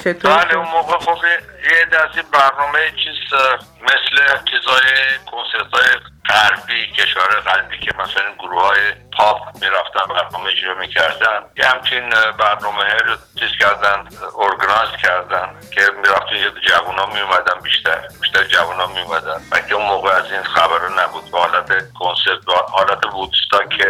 چطور 0.03 0.37
بله 0.37 0.57
اون 0.57 0.67
موقع 0.67 0.97
خب 0.97 1.17
یه 1.63 1.85
دستی 1.93 2.21
برنامه 2.33 2.79
چیز 3.03 3.39
مثل 3.87 4.43
چیزای 4.51 4.91
کنسرت 5.31 5.73
های 5.73 5.99
غربی 6.29 6.91
کشور 6.91 7.39
غربی 7.45 7.79
که 7.79 7.91
مثلا 7.99 8.33
گروه 8.39 8.61
های 8.61 8.93
پاپ 9.17 9.41
می‌رفتن 9.61 10.13
برنامه 10.13 10.49
اجرا 10.49 10.73
می‌کردن. 10.73 11.39
یه 11.57 11.65
همچین 11.65 12.09
برنامه 12.39 12.83
رو 12.83 13.15
چیز 13.39 13.49
کردن 13.59 14.07
ارگناز 14.39 14.89
کردن 15.03 15.49
که 15.71 15.81
می‌رفتن 16.01 16.35
یه 16.35 16.51
جوان 16.67 16.97
ها 16.97 17.05
میومدن 17.05 17.59
بیشتر 17.63 18.07
بیشتر 18.21 18.43
جوان 18.43 18.75
ها 18.75 18.87
میومدن 18.87 19.41
و 19.51 19.59
که 19.59 19.75
اون 19.75 19.85
موقع 19.85 20.11
از 20.11 20.31
این 20.31 20.43
خبر 20.43 20.87
نبود 20.99 21.31
به 21.31 21.37
حالت 21.39 21.93
کنسرت 21.93 22.39
حالت 22.71 23.05
وودستاک 23.05 23.87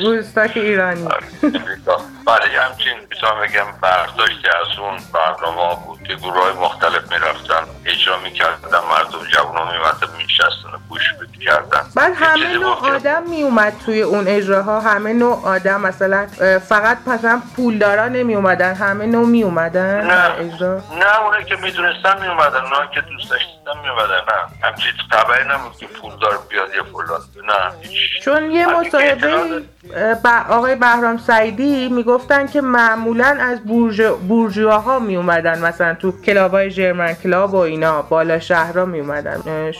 وودستاک 0.00 0.52
ایرانی. 0.54 1.06
آره، 1.06 1.26
بله 2.26 2.60
همچین 2.60 2.98
می‌تونم 3.10 3.40
بگم 3.40 3.80
برداشتی 3.82 4.48
از 4.48 4.78
اون 4.78 4.98
برنامه 5.14 5.76
بود 5.86 6.02
که 6.02 6.14
گروه 6.14 6.42
های 6.42 6.52
مختلف 6.52 7.12
می‌رفتن 7.12 7.66
اجرا 7.86 8.18
می‌کردن 8.18 8.78
مردم. 8.90 9.18
جوان 9.32 9.56
ها 9.56 9.72
میومدن 9.72 10.16
میشستن 10.18 10.68
گوش 10.88 11.02
می‌کردن 11.20 11.80
بعد 11.96 12.12
همه 12.16 12.58
نوع 12.58 12.94
آدم 12.94 13.22
میومد 13.22 13.72
توی 13.86 14.02
اون 14.02 14.24
اجراها. 14.28 14.80
همه 14.80 15.12
نوع 15.12 15.44
آدم 15.44 15.80
مثلا 15.80 16.26
فقط 16.68 16.98
مثلا 17.06 17.42
پولدارا 17.56 18.08
نمی 18.08 18.34
اومدن 18.34 18.74
همه 18.74 19.06
نوع 19.06 19.26
می 19.26 19.42
اومدن 19.42 20.06
نه 20.06 20.34
اجرا؟ 20.38 20.76
نه 20.76 21.20
اونه 21.24 21.44
که 21.44 21.56
می‌دونستن 21.56 22.20
می 22.20 22.28
اومدن 22.28 22.60
نه 22.60 22.88
که 22.94 23.00
دوست 23.00 23.30
داشتن 23.30 23.80
می 23.82 23.88
اومدن 23.88 24.14
نه. 24.14 24.68
همچین 24.68 24.92
خبری 25.10 25.48
نبود 25.48 25.76
که 25.76 25.86
پولدار 25.86 26.38
بیاد 26.48 26.68
یه 26.74 26.82
فلان. 26.82 27.20
نه 27.46 27.72
چون 28.24 28.50
یه 28.50 28.66
مصاحبه 28.66 29.62
آقای 30.48 30.74
بهرام 30.74 31.18
سعیدی 31.18 31.88
می‌گفتن 31.88 32.46
که 32.46 32.60
معمولا 32.60 33.36
از 33.40 33.58
بورژواها 34.28 34.98
می 34.98 35.16
اومدن 35.16 35.58
مثلا 35.58 35.94
تو 35.94 36.22
club 36.22 36.50
های 36.50 36.70
German 36.70 37.14
Club 37.14 37.54
و 37.54 37.56
اینا 37.56 38.02
بالا 38.02 38.38
شهرها 38.38 38.84
می 38.84 39.00
اومدن 39.00 39.11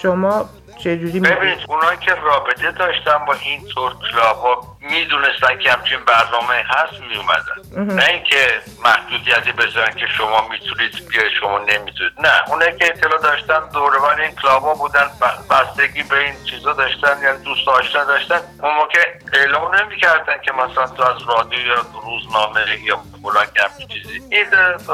شما 0.03 0.51
چجوری 0.79 1.21
ببینید 1.21 1.59
اونایی 1.68 1.99
که 1.99 2.14
رابطه 2.14 2.71
داشتن 2.71 3.25
با 3.27 3.35
این 3.45 3.68
طور 3.75 3.92
club 4.12 4.37
ها 4.37 4.77
می‌دونستن 4.81 5.59
که 5.59 5.73
همچین 5.73 5.99
برنامه 6.07 6.64
هست 6.68 7.01
میومدن 7.01 7.95
نه 7.95 8.05
اینکه 8.09 8.61
محدودیتی 8.85 9.53
بذارن 9.53 9.95
که 9.95 10.07
شما 10.07 10.49
می‌تونید 10.49 11.09
بیای 11.09 11.31
شما 11.40 11.59
نمی‌تونید. 11.59 12.12
نه 12.18 12.49
اونایی 12.49 12.77
که 12.77 12.87
اطلاع 12.87 13.23
داشتن 13.23 13.68
دور 13.72 13.96
و 13.96 14.05
بر 14.05 14.20
این 14.21 14.31
club 14.42 14.62
ها 14.62 14.75
بودن 14.75 15.07
بستگی 15.51 16.03
به 16.03 16.18
این 16.18 16.35
چیزا 16.51 16.73
داشتن 16.73 17.23
یعنی 17.23 17.45
دوست 17.45 17.66
داشتن 17.66 18.05
داشتن. 18.05 18.40
اون 18.62 18.75
موقع 18.75 19.14
اعلام 19.33 19.75
نمی‌کردن 19.75 20.38
که 20.42 20.53
مثلا 20.53 20.87
تو 20.87 21.03
از 21.03 21.23
رادیو 21.29 21.66
یا 21.66 21.75
روزنامه 22.05 22.61
یا 22.85 23.03
فلان 23.23 23.47
همچین 23.57 23.88
چیزی. 23.88 24.23
این 24.31 24.47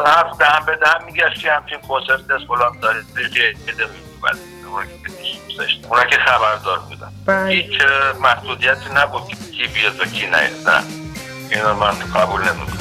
حرف 0.06 0.38
دهم 0.38 0.66
به 0.66 0.76
دهم 0.76 1.04
میگشت 1.04 1.40
که 1.40 1.52
همچین 1.52 1.78
کنسرت 1.80 2.20
فلان 2.48 2.80
داره. 2.80 2.98
که 4.20 5.88
اونا 5.88 6.04
که 6.04 6.16
خبردار 6.16 6.78
بودن. 6.78 7.12
بله. 7.26 7.50
هیچ 7.50 7.82
محدودیتی 8.20 8.90
نبود 8.94 9.28
که 9.28 9.36
کی 9.36 9.66
بیاد 9.66 10.00
و 10.00 10.04
کی 10.04 10.26
نیاد 10.26 10.68
نه. 10.68 10.82
اینو 11.50 11.74
من 11.74 11.98
قبول 12.14 12.40
نمی‌کنم. 12.40 12.78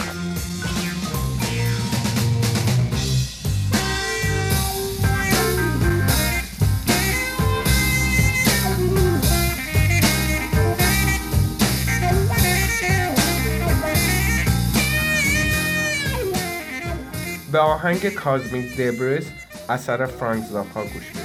به 17.52 17.60
آهنگ 17.60 18.10
کازمیک 18.10 18.78
دبرس 18.78 19.26
اثر 19.69 20.06
فرانک 20.06 20.43
زاپا 20.45 20.84
گوش 20.84 21.16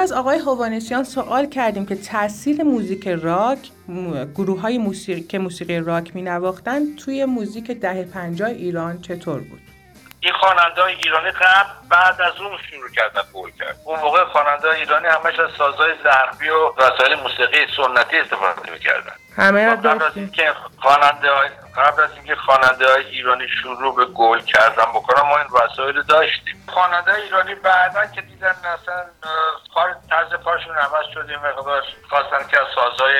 از 0.00 0.12
آقای 0.12 0.38
هوانسیان 0.38 1.04
سوال 1.04 1.46
کردیم 1.46 1.86
که 1.86 1.94
تاثیر 1.94 2.62
موزیک 2.62 3.08
راک 3.08 3.70
گروه 4.34 4.60
های 4.60 4.78
موسیقی 4.78 5.20
که 5.20 5.38
موسیقی 5.38 5.78
راک 5.78 6.16
می 6.16 6.22
نواختن 6.22 6.94
توی 6.96 7.24
موزیک 7.24 7.70
دهه 7.70 8.04
پنجاه 8.04 8.48
ایران 8.48 9.00
چطور 9.00 9.40
بود؟ 9.40 9.60
این 10.22 10.32
خواننده 10.32 10.84
ایرانی 10.84 11.30
قبل 11.30 11.70
بعد 11.90 12.20
از 12.20 12.40
اون 12.40 12.58
شروع 12.70 12.90
کردن 12.96 13.22
گل 13.34 13.50
کرد. 13.50 13.76
اون 13.84 14.00
موقع 14.00 14.24
خواننده 14.24 14.70
ایرانی 14.70 15.06
همش 15.06 15.40
از 15.40 15.50
سازهای 15.58 15.94
ضربی 16.02 16.48
و 16.48 16.72
وسایل 16.76 17.14
موسیقی 17.14 17.66
سنتی 17.76 18.18
استفاده 18.18 18.70
می‌کردن. 18.70 19.12
همه 19.36 19.76
قبل 19.76 20.02
از 20.02 20.16
اینکه 20.16 20.52
خواننده 20.82 21.28
قبل 21.76 22.02
از 22.02 22.10
اینکه 22.16 22.36
خواننده 22.36 22.92
های 22.92 23.06
ایرانی 23.06 23.48
شروع 23.62 23.96
به 23.96 24.04
گل 24.04 24.40
کردن 24.40 24.84
بکنن 24.94 25.28
ما 25.28 25.38
این 25.38 25.46
وسایل 25.46 26.02
داشتیم. 26.02 26.64
خواننده 26.68 27.14
ایرانی 27.14 27.54
بعدا 27.54 28.06
که 28.06 28.20
دیدن 28.20 28.54
مثلا 28.58 29.04
کار 29.74 29.96
طرز 30.10 30.42
کارشون 30.44 30.76
عوض 30.76 31.04
شد 31.14 31.26
این 31.28 31.38
مقدار 31.38 31.82
خواستن 32.08 32.48
که 32.50 32.60
از 32.60 32.66
سازهای 32.74 33.18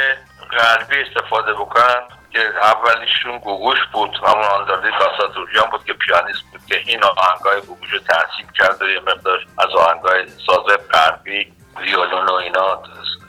غربی 0.51 1.03
استفاده 1.03 1.53
بکنن. 1.53 2.20
که 2.33 2.41
اولیشون 2.63 3.39
گوگوش 3.39 3.79
بود 3.93 4.11
همون 4.27 4.45
آنداردی 4.45 4.89
کاساتوریان 4.99 5.71
بود 5.71 5.85
که 5.85 5.93
پیانیست 5.93 6.43
بود 6.53 6.61
که 6.67 6.81
این 6.87 7.05
آهنگای 7.05 7.61
گوگوش 7.61 7.91
رو 7.93 7.99
تحصیل 7.99 8.47
کرد 8.55 8.83
و 8.83 8.89
یه 8.89 9.01
مقدار 9.01 9.47
از 9.59 9.71
آهنگای 9.71 10.27
سازه 10.47 10.77
غربی 10.77 11.53
ویولون 11.81 12.27
و 12.27 12.33
اینا 12.33 12.83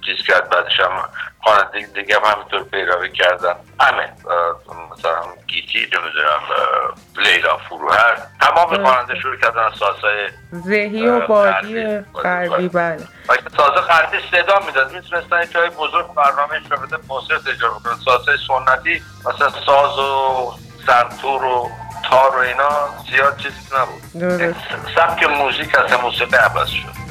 چیز 0.06 0.26
کرد 0.28 0.50
بعدش 0.50 0.80
هم 0.80 1.10
خواننده 1.44 1.82
دیگه 1.82 2.16
هم 2.16 2.32
همینطور 2.32 2.64
پیروی 2.64 3.12
کردن. 3.12 3.56
همه 3.80 4.14
مثلا 5.02 5.22
گیتی 5.48 5.80
نمی‌دونم 5.80 6.42
لیلا 7.18 7.58
فروهر 7.58 8.18
تمام 8.42 8.84
خواننده 8.84 9.16
شروع 9.22 9.36
کردن 9.36 9.64
از 9.64 9.74
سازهای 9.80 10.30
زهی 10.52 11.08
و 11.08 11.28
بادی 11.28 12.00
غربی 12.00 12.68
بله. 12.68 13.08
ساز 13.58 13.72
غربی 13.88 14.18
صدا 14.32 14.60
می‌داد. 14.66 14.94
می‌تونستن 14.94 15.46
جای 15.54 15.70
بزرگ 15.70 16.14
برنامه 16.14 16.60
شبه 16.70 16.98
موسیقی 17.10 17.52
اجرا 17.52 17.70
بکنن 17.70 17.96
سازهای 18.06 18.38
سنتی 18.48 19.02
مثلا 19.20 19.50
ساز 19.66 20.00
و 20.00 20.54
سنتور 20.88 21.44
و 21.44 21.70
تار 22.10 22.36
و 22.36 22.40
اینا 22.40 22.70
زیاد 23.12 23.38
چیزی 23.38 23.60
نبود. 23.78 24.56
سبک 24.96 25.24
موزیک 25.24 25.80
از 25.80 25.94
موسیقی 25.94 26.36
عوض 26.36 26.68
شد. 26.68 27.11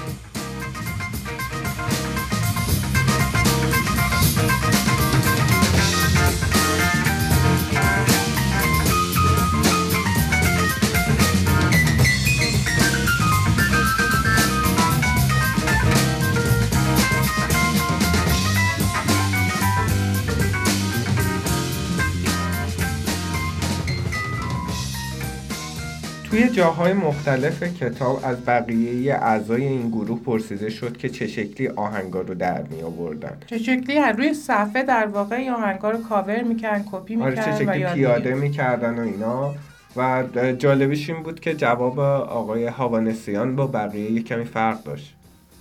جاهای 26.60 26.92
مختلف 26.92 27.62
کتاب 27.62 28.20
از 28.24 28.46
بقیه 28.46 29.14
اعضای 29.14 29.64
این 29.64 29.88
گروه 29.88 30.20
پرسیده 30.22 30.70
شد 30.70 30.96
که 30.96 31.08
چه 31.08 31.26
شکلی 31.26 31.68
آهنگا 31.68 32.20
رو 32.20 32.34
در 32.34 32.62
می 32.62 32.82
آوردن. 32.82 33.38
چه 33.46 33.58
شکلی؟ 33.58 33.98
هر 33.98 34.12
روی 34.12 34.34
صفحه 34.34 34.82
در 34.82 35.06
واقع 35.06 35.50
آهنگا 35.50 35.90
رو 35.90 36.02
کاور 36.02 36.42
می‌کردن 36.42 36.84
کپی 36.92 37.16
می‌کردن 37.16 37.42
آره 37.42 37.58
چه 37.58 37.64
شکلی 37.64 37.84
پیاده 37.84 38.34
می‌کردن 38.34 38.98
و 38.98 39.02
اینا. 39.02 39.54
و 39.96 40.24
جالبش 40.58 41.10
این 41.10 41.22
بود 41.22 41.40
که 41.40 41.54
جواب 41.54 41.98
آقای 41.98 42.66
هاوانسیان 42.66 43.56
با 43.56 43.66
بقیه 43.66 44.10
یه 44.10 44.22
کمی 44.22 44.44
فرق 44.44 44.82
داشت. 44.82 45.14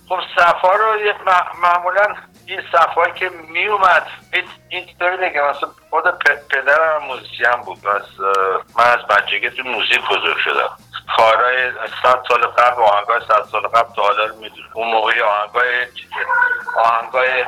خب 0.08 0.18
صفحه 0.36 0.70
رو 0.78 1.12
معمولا 1.62 2.14
این 2.50 2.62
صفحه 2.72 3.12
که 3.14 3.28
می 3.28 3.66
اومد 3.66 4.06
این 4.68 4.86
طوری 4.98 5.16
بگم 5.16 5.50
مثلا 5.50 5.68
خود 5.90 6.04
پدرم 6.50 7.02
موزیسین 7.02 7.56
بود. 7.64 7.86
از 7.86 8.20
من 8.78 8.84
از 8.84 9.06
بچگی 9.06 9.50
تو 9.50 9.62
موزیک 9.62 10.00
بزرگ 10.08 10.36
شدم. 10.44 10.76
کارهای 11.16 11.72
صد 12.02 12.22
سال 12.28 12.46
قبل 12.46 12.82
آهنگای 12.82 13.20
صد 13.28 13.42
سال 13.42 13.62
قبل 13.62 13.94
تا 13.94 14.02
حالا 14.02 14.24
رو 14.24 14.36
می‌دونم. 14.36 14.68
اون 14.74 14.88
موقعی 14.90 15.20
آهنگای 15.20 15.86
آهنگای 16.76 17.44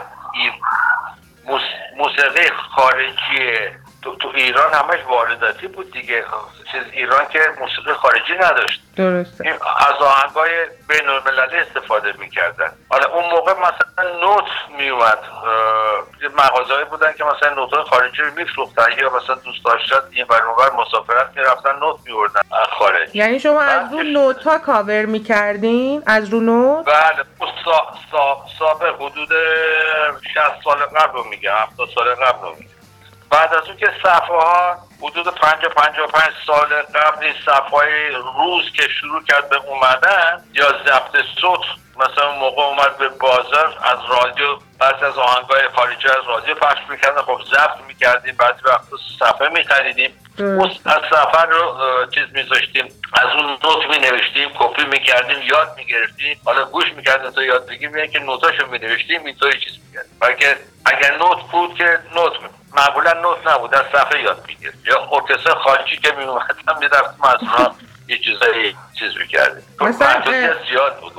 موسیقی 1.97 2.51
خارجی 2.75 3.57
تو, 4.03 4.17
تو 4.17 4.33
ایران 4.35 4.75
همش 4.75 5.01
وارداتی 5.09 5.67
بود 5.67 5.93
دیگه. 5.93 6.25
چیز 6.73 6.83
ایران 6.93 7.29
که 7.29 7.41
موسیقی 7.61 7.93
خارجی 7.93 8.35
نداشت. 8.35 8.82
درسته. 8.97 9.59
از 9.79 9.95
آهنگای 10.01 10.51
بین 10.89 11.09
المللی 11.09 11.57
استفاده 11.57 12.15
می‌کردن. 12.19 12.73
حالا 12.91 13.07
اون 13.07 13.31
موقع 13.31 13.53
مثلا 13.53 14.21
نوت 14.21 14.45
میومد 14.79 15.19
مغازهایی 16.37 16.85
بودن 16.85 17.13
که 17.13 17.25
مثلا 17.25 17.55
نوت 17.55 17.75
خارجی 17.75 18.23
رو 18.23 18.31
میفروختن 18.37 18.93
یا 18.99 19.17
مثلا 19.17 19.35
دوست 19.35 19.65
داشتن 19.65 19.97
این 20.11 20.25
برموبر 20.25 20.71
مسافرت 20.71 21.31
می‌رفتن 21.37 21.79
نوت 21.79 21.97
میوردن 22.07 22.41
خارج. 22.79 23.17
یعنی 23.17 23.41
شما 23.41 23.61
از 23.61 23.93
رو 23.93 24.03
نوت 24.03 24.43
ها 24.43 24.59
کاور 24.59 25.07
می‌کردین؟ 25.07 26.03
از 26.07 26.29
رو 26.29 26.41
نوت؟ 26.41 26.87
بله 26.87 27.25
سابق 28.59 28.95
حدود 28.95 29.29
60 30.35 30.65
سال 30.65 30.79
قبل 30.79 31.13
رو 31.19 31.25
میگم 31.25 31.55
70 31.55 31.89
سال 31.95 32.15
قبل 32.15 32.43
رو 32.43 32.55
میگم 32.59 32.71
بعد 33.31 33.55
از 33.55 33.67
اون 33.67 33.77
که 33.77 33.93
صفحه 34.03 34.37
ها 34.37 34.77
حدود 35.03 35.35
50 35.35 35.73
55 35.73 36.33
سال 36.47 36.83
قبل 36.83 37.25
این 37.25 37.35
صفحه 37.47 38.09
روز 38.37 38.73
که 38.73 38.89
شروع 39.01 39.23
کرد 39.23 39.49
به 39.49 39.57
اومدن 39.57 40.45
یا 40.53 40.69
ضبط 40.69 41.25
صوت 41.41 41.61
مثلا 41.97 42.33
موقع 42.33 42.63
اومد 42.63 42.99
به 42.99 43.09
بازار 43.09 43.79
از 43.83 43.99
رادیو 44.11 44.59
بعضی 44.79 45.05
از 45.05 45.19
آهنگای 45.19 45.69
خارجی 45.77 46.09
از 46.09 46.29
رادیو 46.29 46.55
پخش 46.55 46.81
می‌کردن. 46.91 47.23
خب 47.23 47.41
ضبط 47.51 47.81
می‌کردیم 47.89 48.37
بعضی 48.39 48.61
وقت 48.65 48.83
صفحه 49.19 49.49
میخریدیم. 49.49 50.19
از 50.87 51.03
صفحه 51.11 51.43
رو 51.43 51.77
چیز 52.15 52.25
میذاشتیم. 52.33 52.85
از 53.13 53.29
اون 53.37 53.59
نوت 53.65 53.91
می 53.91 53.99
نوشتیم 53.99 54.51
کپی 54.59 54.85
می‌کردیم 54.85 55.43
یاد 55.43 55.69
می‌گرفتیم. 55.77 56.41
حالا 56.45 56.65
گوش 56.65 56.93
می‌کردیم 56.97 57.31
تا 57.31 57.43
یاد 57.43 57.67
بگیم 57.67 58.07
که 58.07 58.19
نوتاشو 58.19 58.67
می 58.67 58.79
نوشتیم 58.79 59.25
اینطوری 59.25 59.61
چیز 59.61 59.79
می‌کردیم. 59.87 60.19
بلکه 60.21 60.57
اگر 60.85 61.17
نوت 61.17 61.51
بود 61.53 61.75
که 61.75 61.99
نوت 62.15 62.33
معمولا 62.77 63.13
نوت 63.13 63.47
نبود 63.47 63.75
از 63.75 63.85
صفحه 63.93 64.23
یاد 64.23 64.45
میگرد 64.49 64.75
یا 64.87 65.09
ارکستر 65.13 65.55
خارجی 65.55 65.97
که 65.97 66.13
می 66.13 66.25
اومدن 66.25 66.79
می‌رفتیم 66.81 67.25
از 67.25 67.69
یه 68.09 68.19
چیزایی 68.19 68.77
چیز 68.99 69.11
می‌کردیم 69.21 69.65
مثلا 69.81 70.55
زیاد 70.71 71.01
بود 71.01 71.13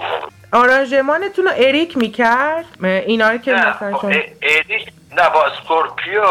آرانژمانتون 0.52 1.46
رو 1.46 1.52
اریک 1.56 1.98
می‌کرد؟ 1.98 2.66
اینا 2.84 3.38
که 3.38 3.54
مثلا 3.54 3.98
خب، 3.98 4.08
اریک 4.42 4.94
نه 5.18 5.30
با 5.30 5.46
اسکورپیو. 5.46 6.24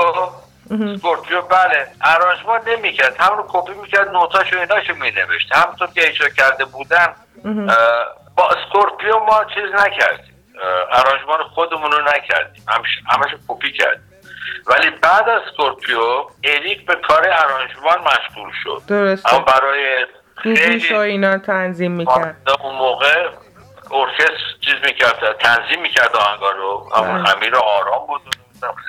اسکورپیو 0.71 1.43
بله. 1.43 1.87
آرانژمان 2.05 2.61
نمی‌کرد. 2.67 3.17
همون 3.21 3.45
کپی 3.49 3.73
می‌کرد 3.73 4.09
نوتاشو 4.09 4.59
ایناشو 4.59 4.95
مینوشت. 4.95 5.53
همونطور 5.53 5.89
که 5.95 6.09
اجرا 6.09 6.29
کرده 6.29 6.65
بودن 6.65 7.15
با 8.37 8.49
اسکورپیو 8.49 9.19
ما 9.19 9.45
چیز 9.45 9.87
نکردیم. 9.87 10.35
آرانژمان 10.91 11.43
خودمون 11.43 11.93
رو 11.93 12.01
نکردیم. 12.01 12.65
همش 13.09 13.35
کپی 13.49 13.73
کردیم. 13.73 14.12
ولی 14.67 14.91
بعد 14.91 15.29
از 15.29 15.43
اسکورپیو 15.53 16.27
اریک 16.45 16.87
به 16.87 16.95
کار 17.09 17.27
آرانژمان 17.33 17.99
مشغول 17.99 18.51
شد. 18.65 18.83
درسته. 18.89 19.35
اما 19.35 19.45
برای 19.45 20.07
خیلی 20.37 20.95
اینا 20.95 21.39
تنظیم 21.39 21.93
می‌کرد. 21.93 22.37
اون 22.65 22.75
موقع 22.75 23.29
ارکستر 23.93 24.33
چیز 24.61 24.75
می‌کرد 24.85 25.39
تنظیم 25.39 25.83
می‌کرد 25.83 26.17
آهنگا 26.17 26.51
رو. 26.51 26.89
اما 26.95 27.23
بله. 27.23 27.37
امیر 27.37 27.57
آرام 27.57 28.07
بود. 28.07 28.21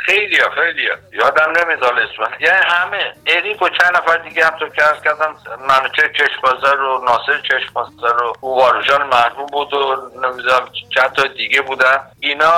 خیلی 0.05 0.37
خیلی 0.55 0.87
یادم 1.13 1.51
نمیدال 1.57 1.99
اسم 1.99 2.31
یعنی 2.39 2.57
همه. 2.65 3.13
اریک 3.27 3.61
و 3.61 3.69
چند 3.69 3.97
نفر 3.97 4.17
دیگه 4.17 4.45
هم 4.45 4.57
تو 4.59 4.69
که 4.69 4.83
ارز 4.83 5.01
کردم 5.01 5.35
منوچه 5.67 6.11
چشمازر 6.17 6.75
و 6.75 7.03
ناصر 7.05 7.41
چشمازر 7.49 8.23
و 8.23 8.33
واروجان 8.41 9.07
مرحوم 9.07 9.45
بود 9.45 9.73
و 9.73 10.11
نمی‌دونم 10.15 10.69
چند 10.95 11.13
تا 11.13 11.27
دیگه 11.27 11.61
بودن. 11.61 11.97
اینا 12.19 12.53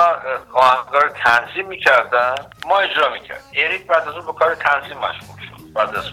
آهنگا 0.52 0.98
رو 0.98 1.08
تنظیم 1.24 1.66
می‌کردن. 1.68 2.34
ما 2.66 2.78
اجرا 2.78 3.12
می‌کرد 3.12 3.44
اریک 3.56 3.86
بعد 3.86 4.08
از 4.08 4.14
اون 4.14 4.26
به 4.26 4.32
کار 4.32 4.54
تنظیم 4.54 4.98
مشغول 4.98 5.36
شد. 5.48 5.72
بعد 5.74 5.96
از 5.96 6.04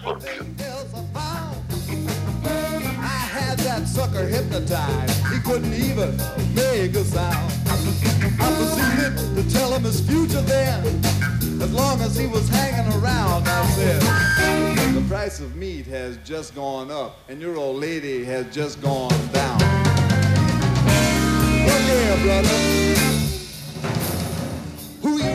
that 3.74 3.88
sucker 3.88 4.26
hypnotized. 4.34 5.18
He 5.32 5.38
couldn't 5.48 5.74
even 5.74 6.10
make 6.54 6.94
a 6.94 7.04
sound. 7.04 7.50
I 8.44 8.48
proceeded 8.58 9.14
to 9.36 9.42
tell 9.56 9.70
him 9.74 9.82
his 9.82 10.00
future 10.08 10.44
then, 10.52 10.78
as 11.64 11.72
long 11.72 11.98
as 12.02 12.14
he 12.22 12.26
was 12.26 12.46
hanging 12.48 12.88
around. 12.98 13.40
I 13.48 13.60
said, 13.76 14.02
the 14.98 15.04
price 15.08 15.40
of 15.40 15.56
meat 15.56 15.86
has 15.86 16.18
just 16.32 16.54
gone 16.54 16.90
up, 16.90 17.12
and 17.28 17.40
your 17.40 17.56
old 17.56 17.76
lady 17.80 18.18
has 18.32 18.44
just 18.54 18.82
gone 18.82 19.20
down. 19.32 19.58
Look 21.68 21.84
here, 21.90 22.18
brother. 22.24 22.58
Who 25.02 25.10
you 25.24 25.34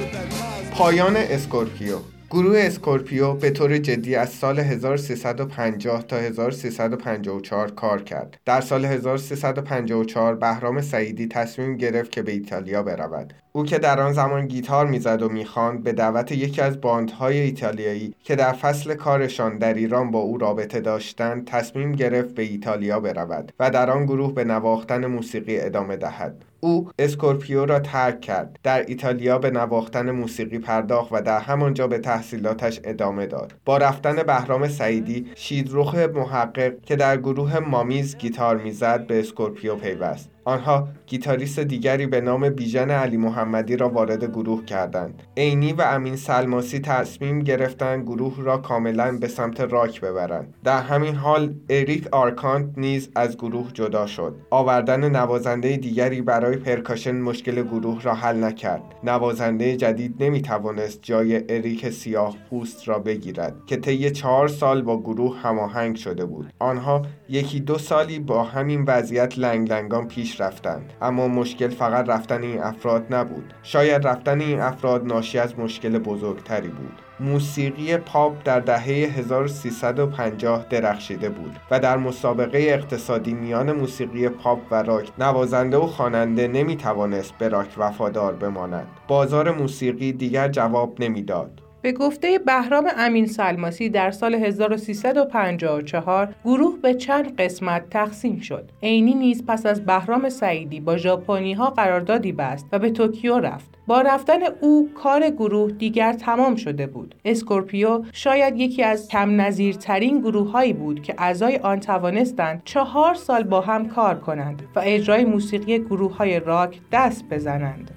with 0.00 0.12
that 0.12 0.74
پایان 0.74 1.16
اسکورپیو 1.16 1.98
گروه 2.30 2.58
اسکورپیو 2.58 3.34
به 3.34 3.50
طور 3.50 3.78
جدی 3.78 4.14
از 4.16 4.30
سال 4.30 4.58
1350 4.58 6.02
تا 6.02 6.16
1354 6.16 7.70
کار 7.70 8.02
کرد. 8.02 8.36
در 8.44 8.60
سال 8.60 8.84
1354 8.84 10.34
بهرام 10.34 10.80
سعیدی 10.80 11.28
تصمیم 11.28 11.76
گرفت 11.76 12.12
که 12.12 12.22
به 12.22 12.32
ایتالیا 12.32 12.82
برود. 12.82 13.34
او 13.52 13.64
که 13.64 13.78
در 13.78 14.00
آن 14.00 14.12
زمان 14.12 14.46
گیتار 14.46 14.86
می‌زد 14.86 15.22
و 15.22 15.28
می‌خواند 15.28 15.82
به 15.82 15.92
دعوت 15.92 16.32
یکی 16.32 16.60
از 16.60 16.80
باندهای 16.80 17.40
ایتالیایی 17.40 18.14
که 18.24 18.36
در 18.36 18.52
فصل 18.52 18.94
کارشان 18.94 19.58
در 19.58 19.74
ایران 19.74 20.10
با 20.10 20.18
او 20.18 20.38
رابطه 20.38 20.80
داشتند 20.80 21.46
تصمیم 21.46 21.92
گرفت 21.92 22.34
به 22.34 22.42
ایتالیا 22.42 23.00
برود 23.00 23.52
و 23.60 23.70
در 23.70 23.90
آن 23.90 24.06
گروه 24.06 24.34
به 24.34 24.44
نواختن 24.44 25.06
موسیقی 25.06 25.60
ادامه 25.60 25.96
دهد. 25.96 26.44
او 26.60 26.90
اسکورپیو 26.98 27.66
را 27.66 27.80
ترک 27.80 28.20
کرد. 28.20 28.58
در 28.62 28.84
ایتالیا 28.86 29.38
به 29.38 29.50
نواختن 29.50 30.10
موسیقی 30.10 30.58
پرداخت 30.58 31.12
و 31.12 31.22
در 31.22 31.38
همانجا 31.38 31.86
به 31.86 31.98
تحصیلاتش 31.98 32.80
ادامه 32.84 33.26
داد. 33.26 33.52
با 33.64 33.76
رفتن 33.76 34.22
بهرام 34.22 34.68
سعیدی 34.68 35.26
شیدروخ 35.34 35.94
محقق 35.94 36.72
که 36.82 36.96
در 36.96 37.16
گروه 37.16 37.58
مامیز 37.58 38.16
گیتار 38.16 38.56
می‌زد 38.56 39.06
به 39.06 39.20
اسکورپیو 39.20 39.74
پیوست. 39.74 40.30
آنها 40.50 40.88
گیتاریست 41.06 41.60
دیگری 41.60 42.06
به 42.06 42.20
نام 42.20 42.48
بیژن 42.48 42.90
علی 42.90 43.16
محمدی 43.16 43.76
را 43.76 43.88
وارد 43.88 44.24
گروه 44.24 44.64
کردند. 44.64 45.22
عینی 45.36 45.72
و 45.72 45.82
امین 45.82 46.16
سلماسی 46.16 46.78
تصمیم 46.78 47.38
گرفتند 47.38 48.02
گروه 48.04 48.34
را 48.38 48.58
کاملا 48.58 49.18
به 49.18 49.28
سمت 49.28 49.60
راک 49.60 50.00
ببرند. 50.00 50.54
در 50.64 50.82
همین 50.82 51.14
حال 51.14 51.54
اریک 51.68 52.08
آرکانت 52.12 52.68
نیز 52.76 53.10
از 53.16 53.36
گروه 53.36 53.72
جدا 53.72 54.06
شد. 54.06 54.36
آوردن 54.50 55.08
نوازنده 55.08 55.76
دیگری 55.76 56.22
برای 56.22 56.56
پرکاشن 56.56 57.20
مشکل 57.20 57.62
گروه 57.62 58.02
را 58.02 58.14
حل 58.14 58.44
نکرد. 58.44 58.82
نوازنده 59.04 59.76
جدید 59.76 60.22
نمی 60.22 60.42
توانست 60.42 60.98
جای 61.02 61.44
اریک 61.48 61.90
سیاه 61.90 62.36
پوست 62.50 62.88
را 62.88 62.98
بگیرد 62.98 63.54
که 63.66 63.76
طی 63.76 64.10
چهار 64.10 64.48
سال 64.48 64.82
با 64.82 65.00
گروه 65.00 65.38
هماهنگ 65.38 65.96
شده 65.96 66.24
بود. 66.24 66.52
آنها 66.58 67.02
یکی 67.28 67.60
دو 67.60 67.78
سالی 67.78 68.18
با 68.18 68.44
همین 68.44 68.84
وضعیت 68.86 69.38
لنگ 69.38 69.72
لنگان 69.72 70.08
پیش 70.08 70.39
رفتند 70.40 70.92
اما 71.02 71.28
مشکل 71.28 71.68
فقط 71.68 72.08
رفتن 72.08 72.42
این 72.42 72.62
افراد 72.62 73.14
نبود. 73.14 73.54
شاید 73.62 74.06
رفتن 74.06 74.40
این 74.40 74.60
افراد 74.60 75.06
ناشی 75.06 75.38
از 75.38 75.58
مشکل 75.58 75.98
بزرگتری 75.98 76.68
بود. 76.68 76.92
موسیقی 77.20 77.96
پاپ 77.96 78.32
در 78.44 78.60
دهه 78.60 78.84
1350 78.84 80.66
درخشیده 80.70 81.28
بود 81.28 81.56
و 81.70 81.80
در 81.80 81.96
مسابقه 81.96 82.58
اقتصادی 82.58 83.34
میان 83.34 83.72
موسیقی 83.72 84.28
پاپ 84.28 84.58
و 84.70 84.82
راک 84.82 85.12
نوازنده 85.18 85.76
و 85.76 85.86
خواننده 85.86 86.48
نمی 86.48 86.76
توانست 86.76 87.34
به 87.38 87.48
راک 87.48 87.74
وفادار 87.78 88.32
بماند. 88.32 88.86
بازار 89.08 89.50
موسیقی 89.50 90.12
دیگر 90.12 90.48
جواب 90.48 90.96
نمی‌داد. 91.00 91.60
به 91.82 91.92
گفته 91.92 92.38
بهرام 92.38 92.90
امین 92.96 93.26
سلماسی 93.26 93.88
در 93.88 94.10
سال 94.10 94.34
1354 94.34 96.34
گروه 96.44 96.78
به 96.82 96.94
چند 96.94 97.36
قسمت 97.36 97.90
تقسیم 97.90 98.40
شد. 98.40 98.70
عینی 98.82 99.14
نیز 99.14 99.44
پس 99.46 99.66
از 99.66 99.86
بهرام 99.86 100.28
سعیدی 100.28 100.80
با 100.80 100.96
ژاپنی 100.96 101.52
ها 101.52 101.70
قراردادی 101.70 102.32
بست 102.32 102.66
و 102.72 102.78
به 102.78 102.90
توکیو 102.90 103.38
رفت. 103.38 103.70
با 103.86 104.00
رفتن 104.00 104.40
او 104.60 104.90
کار 104.94 105.30
گروه 105.30 105.72
دیگر 105.72 106.12
تمام 106.12 106.56
شده 106.56 106.86
بود. 106.86 107.14
اسکورپیو 107.24 108.02
شاید 108.12 108.56
یکی 108.56 108.82
از 108.82 109.08
کم 109.08 109.40
نظیرترین 109.40 110.20
گروه 110.20 110.50
هایی 110.50 110.72
بود 110.72 111.02
که 111.02 111.14
اعضای 111.18 111.56
آن 111.56 111.80
توانستند 111.80 112.62
چهار 112.64 113.14
سال 113.14 113.42
با 113.42 113.60
هم 113.60 113.88
کار 113.88 114.18
کنند 114.18 114.62
و 114.76 114.80
اجرای 114.84 115.24
موسیقی 115.24 115.78
گروه 115.78 116.16
های 116.16 116.40
راک 116.40 116.80
دست 116.92 117.24
بزنند. 117.30 117.90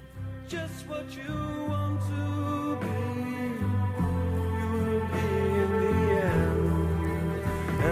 به 7.84 7.90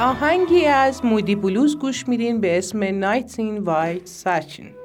آهنگی 0.00 0.64
از 0.64 1.04
مودی 1.04 1.34
بلوز 1.34 1.78
گوش 1.78 2.08
میدین 2.08 2.40
به 2.40 2.58
اسم 2.58 2.84
نایتس 2.84 3.38
این 3.38 3.58
وایت 3.58 4.06
ساچین 4.06 4.75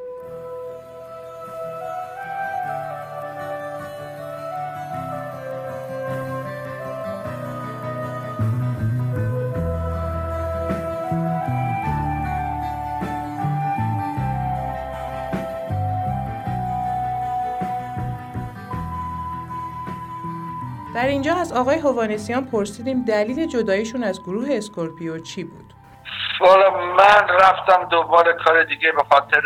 در 21.02 21.08
اینجا 21.08 21.36
از 21.36 21.54
آقای 21.54 21.80
هوانسیان 21.80 22.46
پرسیدیم 22.46 23.06
دلیل 23.06 23.48
جداییشون 23.48 24.04
از 24.04 24.24
گروه 24.24 24.48
اسکورپیو 24.52 25.20
چی 25.20 25.44
بود؟ 25.44 25.74
والا 26.40 26.70
من 26.70 27.28
رفتم 27.40 27.88
دوباره 27.90 28.34
کار 28.34 28.64
دیگه 28.64 28.92
به 28.92 29.04
خاطر 29.12 29.42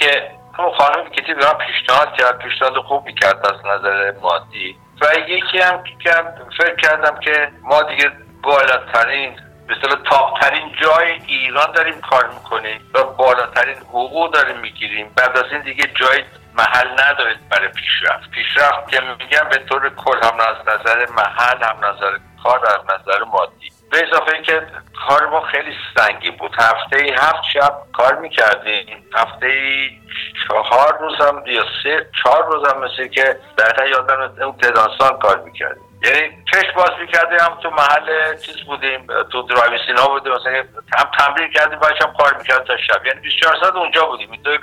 که 0.00 0.30
اون 0.58 0.70
خانم 0.78 1.08
کتی 1.08 1.34
به 1.34 1.44
پیشنهاد 1.44 2.12
کرد 2.18 2.38
پیشنهاد 2.38 2.76
خوبی 2.76 3.14
کرد 3.14 3.46
از 3.46 3.66
نظر 3.66 4.12
مادی. 4.22 4.76
و 5.00 5.06
یکی 5.28 5.58
هم 5.58 5.82
که 5.82 6.10
فکر 6.58 6.76
کردم 6.76 7.20
که 7.20 7.48
ما 7.62 7.82
دیگه 7.82 8.10
بالاترین 8.42 9.32
مثلا 9.68 9.96
تاپترین 10.10 10.72
جای 10.82 11.10
ایران 11.26 11.72
داریم 11.72 12.00
کار 12.10 12.30
می‌کنیم 12.34 12.80
و 12.94 13.04
بالاترین 13.04 13.76
حقوق 13.76 14.34
داریم 14.34 14.56
می‌گیریم. 14.56 15.10
بعد 15.16 15.38
از 15.38 15.44
این 15.52 15.62
دیگه 15.62 15.84
جای 15.94 16.24
محل 16.60 16.88
ندارید 16.92 17.48
برای 17.48 17.68
پیشرفت. 17.68 18.30
پیشرفت 18.30 18.88
که 18.88 19.00
میگم 19.00 19.48
به 19.50 19.58
طور 19.68 19.94
کل 19.96 20.18
هم 20.22 20.40
از 20.40 20.56
نظر 20.68 21.06
محل 21.16 21.62
هم 21.62 21.84
نظر 21.84 22.18
کار 22.44 22.60
هم 22.66 22.84
نظر 22.94 23.24
مادی. 23.24 23.72
به 23.90 24.08
اضافه 24.08 24.42
که 24.42 24.66
کار 25.08 25.26
ما 25.26 25.40
خیلی 25.40 25.72
سنگی 25.96 26.30
بود. 26.30 26.56
هفته 26.58 26.96
ای 26.96 27.10
هفت 27.10 27.42
شب 27.52 27.74
کار 27.92 28.14
می‌کردیم. 28.14 29.04
هفته 29.14 29.46
ای 29.46 29.90
چهار 30.48 30.98
روزم 31.00 31.42
یا 31.46 31.64
سه 31.82 32.06
چهار 32.22 32.44
روزم 32.44 32.78
مثل 32.78 33.08
که 33.08 33.36
در 33.56 33.86
یادم 33.86 34.44
اون 34.44 34.56
تدانسان 34.56 35.18
کار 35.18 35.40
می‌کردیم. 35.40 35.89
یعنی 36.02 36.44
چشم 36.52 36.72
باز 36.76 36.90
می‌کردیم 37.00 37.38
هم 37.38 37.58
تو 37.62 37.70
محل 37.70 38.36
چیز 38.36 38.56
بودیم 38.56 39.06
تو 39.32 39.42
درایو 39.42 39.78
سینا 39.86 40.08
بودیم 40.08 40.32
مثلا 40.32 40.52
هم 40.98 41.10
تمرین 41.18 41.50
کردیم 41.52 41.78
باید 41.78 42.02
هم 42.02 42.12
کار 42.18 42.36
می‌کرد 42.36 42.64
تا 42.64 42.76
شب. 42.76 43.06
یعنی 43.06 43.20
24 43.20 43.56
ساعت 43.60 43.74
اونجا 43.74 44.06
بودیم 44.06 44.30
این 44.32 44.42
دوی 44.42 44.58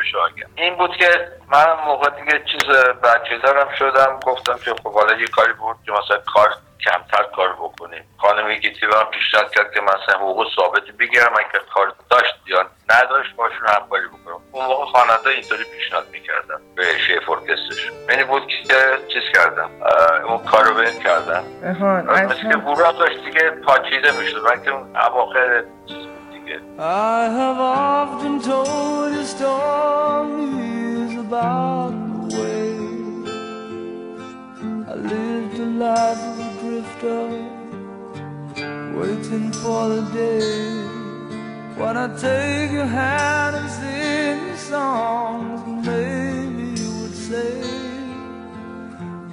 این 0.55 0.75
بود 0.75 0.97
که 0.97 1.31
من 1.47 1.65
موقع 1.85 2.09
دیگه 2.09 2.43
چیز 2.51 2.69
بچه 3.03 3.37
دارم 3.37 3.67
شدم 3.79 4.19
گفتم 4.25 4.57
که 4.65 4.73
خب 4.83 4.93
حالا 4.93 5.13
یه 5.13 5.27
کاری 5.27 5.53
بود 5.53 5.77
که 5.85 5.91
مثلا 5.91 6.17
کار 6.33 6.53
کمتر 6.85 7.23
کار 7.35 7.53
بکنیم. 7.53 8.03
خانم 8.17 8.53
گیتی 8.53 8.85
هم 8.85 9.05
پیشنهاد 9.11 9.51
کرد 9.51 9.73
که 9.73 9.81
مثلا 9.81 10.15
حقوق 10.19 10.47
ثابتی 10.55 10.91
بگیرم 10.91 11.33
اگر 11.39 11.61
کار 11.73 11.93
داشت 12.09 12.35
یا 12.47 12.65
نداشت 12.89 13.35
باشون 13.35 13.67
همکاری 13.67 14.07
بکنم. 14.07 14.41
اون 14.51 14.65
موقع 14.65 14.85
خواننده 14.85 15.29
اینطوری 15.29 15.63
پیشنهاد 15.63 16.07
می‌کردم 16.11 16.61
به 16.75 16.83
شیف 17.07 17.29
ارکسترش. 17.29 17.91
یعنی 18.09 18.23
بود 18.23 18.47
که 18.47 18.75
چیز 19.07 19.23
کردم 19.33 19.69
اون 20.27 20.37
کار 20.37 20.63
رو 20.63 20.73
بین 20.73 20.99
کردم 20.99 21.43
مثل 22.03 22.51
که 22.51 22.57
گروه 22.57 22.91
داشت 22.91 23.25
دیگه 23.25 23.49
پاچیده 23.49 24.11
می‌شد. 24.19 24.43
من 24.45 24.63
که 24.63 24.71
اون 24.71 24.97
اواخر 24.97 25.63
دیگه. 26.31 26.59
I 26.79 27.21
have 27.39 27.59
often 27.59 28.33
told 28.49 29.13
stories 29.35 31.13
about 31.25 31.93
the 32.13 32.21
way 32.37 32.71
I 34.91 34.93
lived 35.11 35.57
a 35.65 35.67
life 35.83 36.46
of 36.96 36.96
a 36.96 37.00
drifter 37.00 37.22
Waiting 38.98 39.52
for 39.52 39.88
the 39.88 40.02
day 40.12 41.02
When 41.76 41.96
I 41.96 42.08
take 42.18 42.70
your 42.70 42.86
hand 42.86 43.56
and 43.56 43.70
sing 43.70 44.56
songs, 44.56 45.60
maybe 45.86 46.80
you 46.80 46.90
would 47.00 47.14
say, 47.14 47.62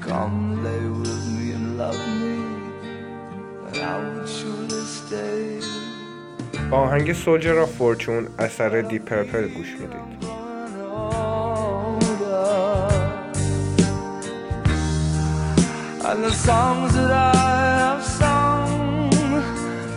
Come 0.02 0.64
lay 0.64 0.86
with 0.88 1.26
me 1.36 1.52
and 1.52 1.78
love 1.78 2.00
me, 2.22 2.38
and 3.68 3.78
I 3.78 3.96
would 4.04 4.30
surely 4.30 4.84
stay. 4.98 5.60
آهنگ 6.72 7.14
سولجر 7.14 7.60
آف 7.60 7.72
فورچون 7.72 8.28
اثر 8.40 8.82
دی 8.82 9.00
پرپل 9.00 9.48
گوش 9.48 9.72
میدید 9.80 10.43
And 16.15 16.23
the 16.23 16.31
songs 16.31 16.95
that 16.95 17.11
I 17.11 17.35
have 17.35 18.05
sung 18.05 19.13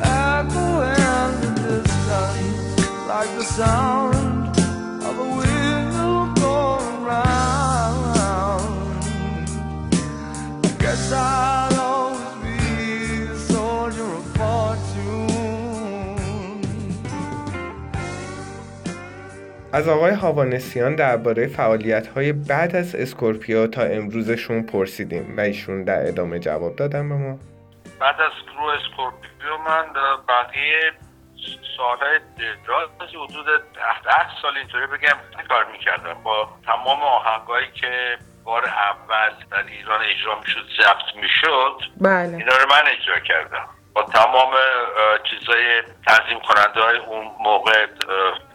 Echo 0.02 0.82
in 0.82 1.42
the 1.42 1.52
distance 1.62 3.08
Like 3.08 3.30
the 3.38 3.44
sound 3.44 3.97
از 19.74 19.88
آقای 19.90 20.12
هاوانسیان 20.12 20.96
درباره 20.96 21.48
فعالیت 21.48 22.08
های 22.08 22.34
بعد 22.34 22.76
از 22.76 22.96
اسکورپیو 22.96 23.68
تا 23.68 23.82
امروزشون 23.82 24.64
پرسیدیم 24.64 25.38
و 25.38 25.42
ایشون 25.42 25.84
در 25.84 26.08
ادامه 26.08 26.40
جواب 26.40 26.76
دادن 26.76 27.10
به 27.10 27.16
ما. 27.16 27.40
بعد 28.00 28.22
از 28.22 28.32
گروه 28.54 28.74
اسکورپیو 28.74 29.58
من 29.68 29.86
بقیه 30.30 30.92
سالهای 31.78 32.20
درازی 32.68 33.18
حدود 33.18 33.46
ده 34.06 34.42
سال 34.42 34.58
اینطوری 34.58 34.88
بگم 34.88 35.18
کار 35.50 35.66
می‌کردم؟ 35.72 36.24
با 36.24 36.50
تمام 36.66 37.02
آهنگایی 37.02 37.68
که 37.82 38.18
بار 38.44 38.66
اول 38.66 39.30
در 39.52 39.64
ایران 39.78 40.00
اجرا 40.02 40.40
می‌شد 40.40 40.66
ضبط 40.82 41.16
می‌شد 41.22 41.82
بله. 42.02 42.38
اینا 42.38 42.58
رو 42.58 42.70
من 42.70 42.84
اجرا 43.02 43.20
کردم. 43.20 43.68
با 43.94 44.04
تمام 44.04 44.54
چیزای 45.24 45.82
تنظیم 46.08 46.40
کننده 46.40 46.82
های 46.82 46.98
اون 46.98 47.32
موقع 47.40 47.86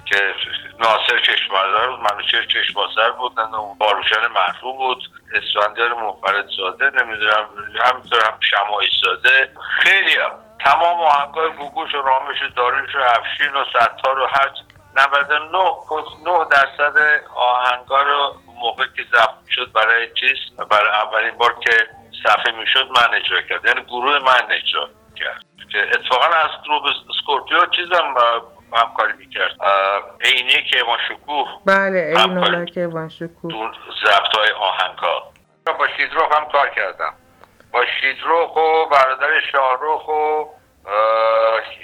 که 0.04 0.34
ناصر 0.78 1.18
چشمازر 1.18 1.86
بود 1.86 2.00
منوچهر 2.00 2.44
چشمازر 2.44 3.10
بود 3.10 3.34
باروشان 3.78 4.26
مرفوع 4.26 4.76
بود. 4.76 5.02
اسفندیار 5.34 5.94
مفرد 5.94 6.48
زاده 6.56 6.90
نمی‌دونم 6.90 7.48
همینطور 7.84 8.24
هم 8.24 8.38
شمایی 8.40 8.88
زاده. 9.04 9.52
خیلی 9.82 10.16
هم. 10.16 10.30
تمام 10.64 11.00
آهنگای 11.00 11.50
گوگوش 11.50 11.94
و 11.94 12.02
رامش 12.02 12.42
و 12.42 12.48
داریش 12.56 12.94
و 12.94 12.98
افشین 12.98 13.52
و 13.52 13.64
ستار 13.64 14.18
و 14.18 14.26
هر 14.26 14.50
99 14.96 16.44
درصد 16.50 17.20
آهنگا 17.34 18.02
رو 18.02 18.34
موقع 18.60 18.84
که 18.96 19.04
ضبط 19.12 19.48
شد 19.50 19.72
برای 19.72 20.08
چیز 20.14 20.66
برای 20.70 20.88
اولین 20.88 21.38
بار 21.38 21.54
که 21.60 21.88
صفحه 22.26 22.52
می‌شد 22.52 22.90
من 22.90 23.14
اجرا 23.14 23.42
کرد. 23.42 23.64
یعنی 23.64 23.82
گروه 23.82 24.18
من 24.18 24.50
اجرا 24.50 24.88
کرد. 25.16 25.44
که 25.72 25.90
اتفاقا 25.94 26.26
از 26.26 26.50
گروه 26.64 26.92
اسکورپیو 27.10 27.66
چیزم 27.66 28.14
همکاری 28.74 29.12
می‌کرد. 29.18 29.56
عینی 30.20 30.62
که 30.70 30.76
ایوان 30.76 30.98
شکوه 31.08 31.48
بله 31.66 32.14
عینی 32.16 32.66
که 32.66 32.80
ایوان 32.80 33.08
شکوه 33.08 33.50
تو 33.50 33.70
ضبط 34.04 34.36
های 34.36 34.50
آهنگ 34.50 34.98
ها 34.98 35.32
با 35.66 35.88
شیدروخ 35.96 36.36
هم 36.36 36.44
کار 36.52 36.68
کردم. 36.68 37.14
با 37.72 37.84
شیدروخ 38.00 38.56
و 38.56 38.86
برادر 38.90 39.40
شاهروخ 39.52 40.08
و 40.08 40.44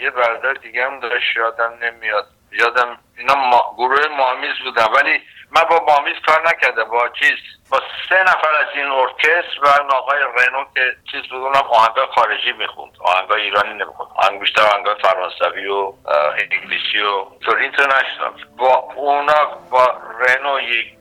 یه 0.00 0.10
برادر 0.10 0.52
دیگه 0.52 0.84
هم 0.84 1.00
داشت 1.00 1.36
یادم 1.36 1.72
نمیاد. 1.82 2.26
یادم 2.52 2.98
اینا 3.18 3.34
ما... 3.34 3.74
گروه 3.76 4.06
مامیز 4.16 4.54
بودن. 4.64 4.84
ولی 4.84 5.20
من 5.50 5.62
با 5.70 5.84
مامیز 5.88 6.14
کار 6.26 6.48
نکرده 6.48 6.84
با 6.84 7.08
چیز 7.08 7.38
با 7.70 7.80
سه 8.08 8.22
نفر 8.22 8.54
از 8.60 8.66
این 8.74 8.86
ارکستر 8.86 9.60
و 9.62 9.92
آقای 9.92 10.18
رنو 10.18 10.64
که 10.74 10.96
چیز 11.10 11.22
بود 11.30 11.42
اونم 11.42 11.68
آهنگای 11.70 12.06
خارجی 12.14 12.52
می‌خوند. 12.52 12.92
آهنگای 13.04 13.42
ایرانی 13.42 13.74
نمی‌خوند. 13.74 14.10
آهنگ 14.14 14.40
بیشتر 14.40 14.62
آهنگای 14.62 14.94
فرانسوی 15.02 15.66
و 15.66 15.92
انگلیسی 16.38 17.00
و 17.00 17.26
اینترنشنال. 17.60 18.32
با 18.58 18.74
اونا 18.96 19.44
با 19.70 20.00
رنو 20.20 20.60
یک 20.60 20.98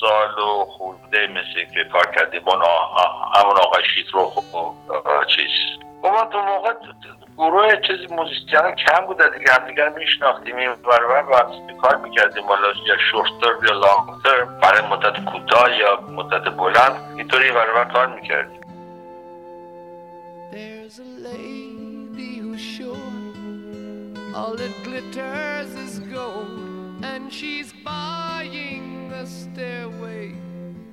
سال 0.00 0.38
و 0.38 0.64
خورده 0.64 1.26
مثل 1.26 1.74
که 1.74 1.84
کار 1.84 2.14
کردیم. 2.14 2.40
با 2.40 2.52
همون 3.34 3.56
آقای 3.56 3.84
شیترو 3.94 4.32
و 5.04 5.24
چیز. 5.24 5.50
ما 6.02 6.24
تو 6.24 6.38
موقع 6.38 6.72
گروه 7.38 7.80
چیزی 7.86 8.14
موزیسیان 8.14 8.74
کم 8.74 9.06
بوده 9.06 9.38
دیگه 9.38 9.52
هم 9.52 9.66
دیگر 9.66 9.88
میشناختیم 9.88 10.56
این 10.56 10.74
برابر 10.74 11.24
و 11.30 11.32
کار 11.82 11.96
می‌کردیم؟ 11.96 12.46
بالا 12.46 12.68
یا 12.86 12.96
شورتر 13.10 13.66
یا 13.68 13.72
لانگتر 13.72 14.44
برای 14.44 14.88
مدت 14.88 15.24
کوتاه 15.24 15.76
یا 15.76 16.00
مدت 16.00 16.44
بلند 16.56 17.16
اینطوری 17.16 17.52
برابر 17.52 17.92
کار 17.92 18.06
می‌کردیم. 18.06 18.60
There's 20.52 20.98
a 20.98 21.10
lady 21.30 22.32
who's 22.42 22.64
sure 22.76 23.18
all 24.38 24.56
it 24.66 24.74
glitters 24.86 25.70
is 25.84 25.94
gold 26.16 27.04
and 27.12 27.22
she's 27.38 27.70
buying 27.92 28.86
the 29.12 29.24
stairway 29.40 30.26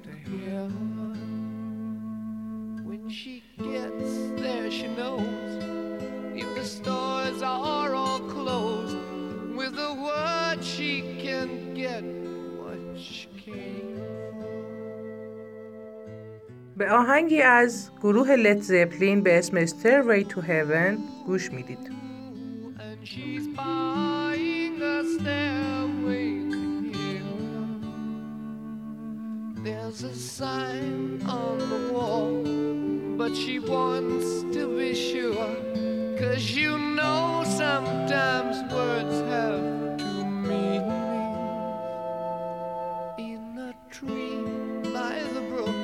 to 0.05 0.12
heaven 0.45 1.15
when 2.88 3.03
she 3.19 3.34
gets 3.71 4.12
there 4.41 4.69
she 4.77 4.88
knows 4.99 5.44
stores 7.35 7.42
are 7.42 7.94
all 7.94 8.20
closed 8.20 8.96
with 9.59 9.74
the 9.74 9.92
word 10.06 10.59
she 10.62 10.92
can 11.24 11.48
get 11.74 12.04
what 12.61 12.80
she 12.96 13.26
came 13.44 13.98
به 16.76 16.90
آهنگی 16.90 17.42
از 17.42 17.90
گروه 18.02 18.30
لت 18.30 18.62
زپلین 18.62 19.22
به 19.22 19.38
اسم 19.38 19.66
Stairway 19.66 20.24
to 20.24 20.40
Heaven 20.40 20.98
گوش 21.26 21.52
میدید. 21.52 22.00
There's 29.64 30.02
a 30.14 30.14
sign 30.14 31.20
on 31.40 31.59
the 31.72 31.83
wall, 31.92 32.33
but 33.20 33.33
she 33.42 33.59
wants 33.59 34.28
to 34.56 34.62
be 34.78 34.90
sure 35.09 35.73
Cause 36.18 36.50
you 36.50 36.78
know 36.78 37.44
sometimes 37.62 38.54
words 38.72 39.16
have 39.35 39.62
two 39.98 40.24
meanings. 40.24 40.90
In 43.18 43.42
a 43.70 43.72
tree 43.96 44.42
by 44.98 45.14
the 45.35 45.42
brook, 45.50 45.80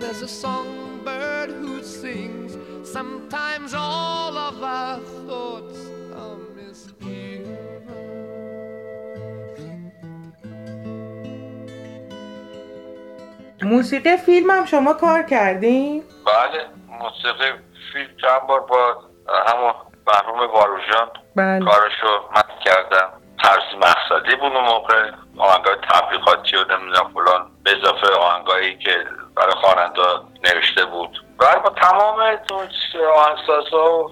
there's 0.00 0.22
a 0.22 0.28
songbird 0.28 1.50
who 1.50 1.82
sings. 1.82 2.56
Sometimes 2.96 3.74
all 3.74 4.36
of 4.48 4.62
our 4.62 4.98
thoughts 5.26 5.78
are 6.22 6.38
misgiven. 6.56 7.64
موسیقی 13.62 14.16
فیلم 14.16 14.50
هم 14.50 14.64
شما 14.64 14.92
کار 14.94 15.22
کردین؟ 15.22 16.02
بله 16.26 16.66
موسیقی 16.88 17.50
فیلم 17.92 18.16
چند 18.20 18.46
بار 18.48 18.60
با 18.60 18.96
همون 19.47 19.73
محروم 20.07 20.51
واروژان 20.51 21.07
بله. 21.35 21.65
کارشو 21.65 22.29
من 22.35 22.43
کردم. 22.65 23.09
ترسی 23.43 23.77
مقصدی 23.77 24.35
بود 24.35 24.53
اون 24.53 24.65
موقع. 24.65 25.11
آهنگای 25.37 25.75
تبلیغاتی 25.91 26.55
و 26.55 26.59
نمی‌دونم 26.59 27.11
فلان. 27.13 27.51
به 27.63 27.71
اضافه 27.71 28.15
آهنگایی 28.15 28.77
که 28.77 29.05
برای 29.35 29.53
خواننده 29.53 30.01
نوشته 30.43 30.85
بود. 30.85 31.23
و 31.39 31.59
با 31.63 31.69
تمام 31.69 32.19
آهنگسازا 33.15 34.09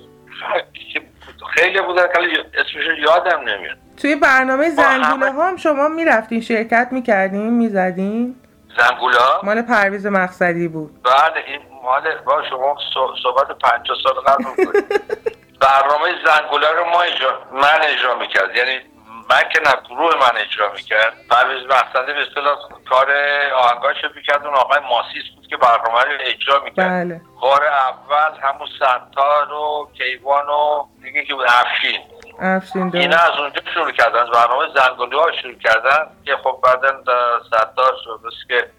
خیلی 1.55 1.81
بودن 1.81 2.07
که 2.07 2.45
اسمشون 2.53 2.95
یادم 2.99 3.39
نمیاد. 3.39 3.77
توی 4.01 4.15
برنامه 4.15 4.69
زنگوله 4.69 5.31
ها 5.31 5.47
هم 5.47 5.57
شما 5.57 5.87
می‌رفتین 5.87 6.41
شرکت 6.41 6.87
می‌کردین 6.91 7.49
می‌زدین؟ 7.53 8.35
زنگوله 8.77 9.17
مال 9.43 9.61
پرویز 9.61 10.07
مقصدی 10.07 10.67
بود. 10.67 11.03
بله 11.03 11.43
این 11.47 11.61
مال 11.87 12.15
با 12.25 12.43
شما 12.49 12.77
صحبت 13.23 13.47
50 13.47 13.97
سال 14.03 14.13
قبل 14.13 14.43
برنامه 15.61 16.07
زنگوله 16.25 16.71
رو 16.71 16.85
ما 16.85 17.01
اجرا 17.01 17.39
من 17.51 17.81
اجرا 17.81 18.15
می‌کرد. 18.15 18.55
یعنی 18.55 18.79
من 19.29 19.49
که 19.53 19.59
نه 19.59 19.73
گروه 19.89 20.15
من 20.15 20.37
اجرا 20.37 20.71
می‌کرد. 20.73 21.13
پرویز 21.29 21.65
مقصدی 21.65 22.13
به 22.13 22.21
اصطلاح 22.27 22.57
کار 22.89 23.11
آهنگاش 23.55 23.95
می‌کرد. 24.15 24.45
اون 24.45 24.55
آقای 24.55 24.79
ماسیس 24.79 25.23
بود 25.35 25.47
که 25.47 25.57
برنامه 25.57 26.01
رو 26.01 26.11
اجرا 26.19 26.63
می‌کرد. 26.63 26.89
بله. 26.89 27.21
بار 27.41 27.65
اول 27.65 28.39
همون 28.41 28.67
سنتار 28.79 29.53
و 29.53 29.89
کیوان 29.97 30.49
و 30.49 30.85
دیگه 31.03 31.25
که 31.25 31.33
بود 31.33 31.45
افشین. 31.47 32.01
افشین 32.39 32.95
اینا 32.95 33.17
از 33.17 33.39
اونجا 33.39 33.61
شروع 33.73 33.91
کردن. 33.91 34.19
از 34.19 34.29
برنامه 34.29 34.65
زنگولی 34.75 35.15
ها 35.15 35.31
شروع 35.31 35.59
کردن 35.59 36.07
که 36.25 36.35
خب 36.43 36.59
بعدا 36.63 37.01
ستار 37.47 37.93
شد. 38.03 38.19
که 38.47 38.71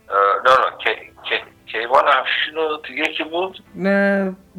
نه 0.45 0.51
نه 0.51 1.58
کیوان 1.73 2.09
افشین 2.09 2.57
و 2.57 2.77
دیگه 2.77 3.05
کی 3.05 3.25
بود؟ 3.25 3.59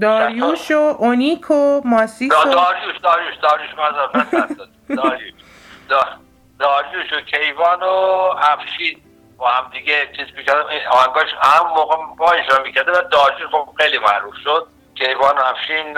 داریوش 0.02 0.72
و 0.72 0.96
اونیک 1.00 1.52
و 1.52 1.82
ماسیس 1.86 2.32
و 2.32 2.44
داریوش 2.44 2.98
داریوش 3.04 3.36
داریوش 3.42 3.70
داریوش. 4.98 5.34
داریوش 6.60 7.14
و 7.14 7.22
کیوان 7.22 7.84
و 7.84 7.86
افشین 8.42 9.02
با 9.38 9.50
هم 9.50 9.72
دیگه 9.72 10.10
چیز 10.18 10.26
می‌کردم 10.38 10.66
آهنگاش 10.92 11.28
هم 11.42 11.68
موقع 11.68 11.96
با 12.18 12.32
اجرا 12.32 12.64
می‌کرده 12.64 12.92
و 12.92 13.02
داریوش 13.12 13.52
خب 13.52 13.70
خیلی 13.78 13.98
معروف 14.00 14.36
شد. 14.44 14.68
کیوان 14.96 15.38
و 15.38 15.42
افشین 15.42 15.98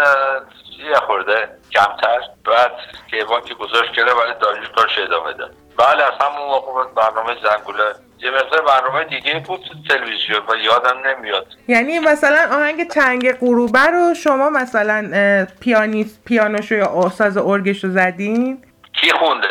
یه 0.89 0.95
خورده 1.07 1.49
کمتر. 1.71 2.19
بعد 2.45 2.71
کیوان 3.09 3.41
که 3.41 3.53
گذاشت 3.53 3.91
کرده 3.91 4.11
ولی 4.13 4.33
داریوش 4.41 4.69
کارش 4.75 4.97
ادامه 4.97 5.33
داد. 5.33 5.51
بله 5.81 6.03
از 6.03 6.13
همون 6.21 6.47
موقع 6.49 6.83
برنامه 6.95 7.35
زنگوله 7.43 7.83
یه 8.19 8.31
مقدار 8.31 8.61
برنامه 8.61 9.03
دیگه 9.03 9.39
بود 9.47 9.61
تلویزیون 9.89 10.41
و 10.49 10.55
یادم 10.55 11.07
نمیاد. 11.07 11.47
یعنی 11.67 11.99
مثلا 11.99 12.55
آهنگ 12.57 12.91
چنگ 12.91 13.31
غروبه 13.31 13.79
رو 13.79 14.13
شما 14.13 14.49
مثلا 14.49 15.47
پیانیست 15.61 16.25
پیانوشو 16.25 16.75
یا 16.75 16.85
آساز 16.85 17.37
ارگش 17.37 17.83
رو 17.83 17.89
زدین؟ 17.89 18.63
کی 18.93 19.11
خونده؟ 19.11 19.47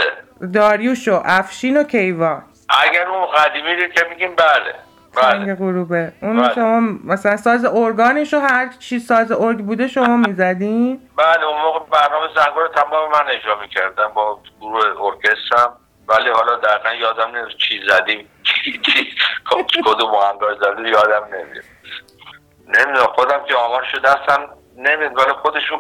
داریوش 0.54 1.08
و 1.08 1.22
افشین 1.24 1.76
و 1.76 1.84
کیوان. 1.84 2.42
اگر 2.82 3.08
اون 3.08 3.26
قدیمی 3.26 3.74
رو 3.74 3.88
که 3.88 4.06
میگیم 4.10 4.34
بله. 4.36 4.74
بله. 5.22 5.54
غروبه. 5.54 6.12
اون 6.22 6.42
بله. 6.42 6.54
شما 6.54 6.80
مثلا 7.04 7.36
ساز 7.36 7.64
ارگانش 7.64 8.34
هر 8.34 8.68
چی 8.78 8.98
ساز 8.98 9.32
ارگ 9.32 9.58
بوده 9.58 9.88
شما 9.88 10.16
می‌زدین؟ 10.16 11.00
بله 11.16 11.44
اون 11.44 11.62
موقع 11.62 11.78
برنامه 11.78 12.26
زنگار 12.34 12.68
تمام 12.74 13.10
من 13.12 13.30
اجرا 13.30 13.60
می‌کردم 13.60 14.10
با 14.14 14.38
گروه 14.60 14.84
ارکسترم. 15.02 15.76
ولی 16.11 16.30
حالا 16.30 16.56
دقیقا 16.56 16.94
یادم 16.94 17.28
نمیاد 17.28 17.56
چی 17.68 17.80
زدیم. 17.88 18.30
کدوم 19.84 20.14
آهنگار 20.14 20.54
زدیم 20.54 20.86
یادم 20.86 21.24
نمیاد. 21.24 21.64
نمی‌دونم 22.68 23.06
خودم 23.06 23.44
که 23.48 23.54
آمار 23.54 23.84
شده 23.92 24.08
هستم 24.08 24.48
نمی‌دونم 24.76 25.14
ولی 25.14 25.32
خودشون 25.32 25.78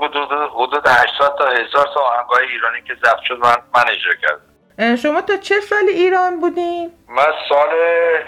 حدود 0.54 0.86
80 0.86 1.38
تا 1.38 1.46
هزار 1.46 1.88
تا 1.94 2.00
آهنگای 2.00 2.46
ایرانی 2.46 2.82
که 2.82 2.94
ضبط 2.94 3.20
شد 3.28 3.38
من, 3.38 3.56
من 3.74 3.84
اجرا 3.88 4.12
کردم. 4.22 4.96
شما 4.96 5.20
تا 5.20 5.36
چه 5.36 5.60
سال 5.60 5.88
ایران 5.88 6.40
بودین؟ 6.40 6.90
من 7.08 7.32
سال 7.48 7.68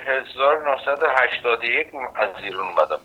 1981 0.06 1.86
از 2.16 2.28
ایران 2.42 2.66
اومدم. 2.66 2.98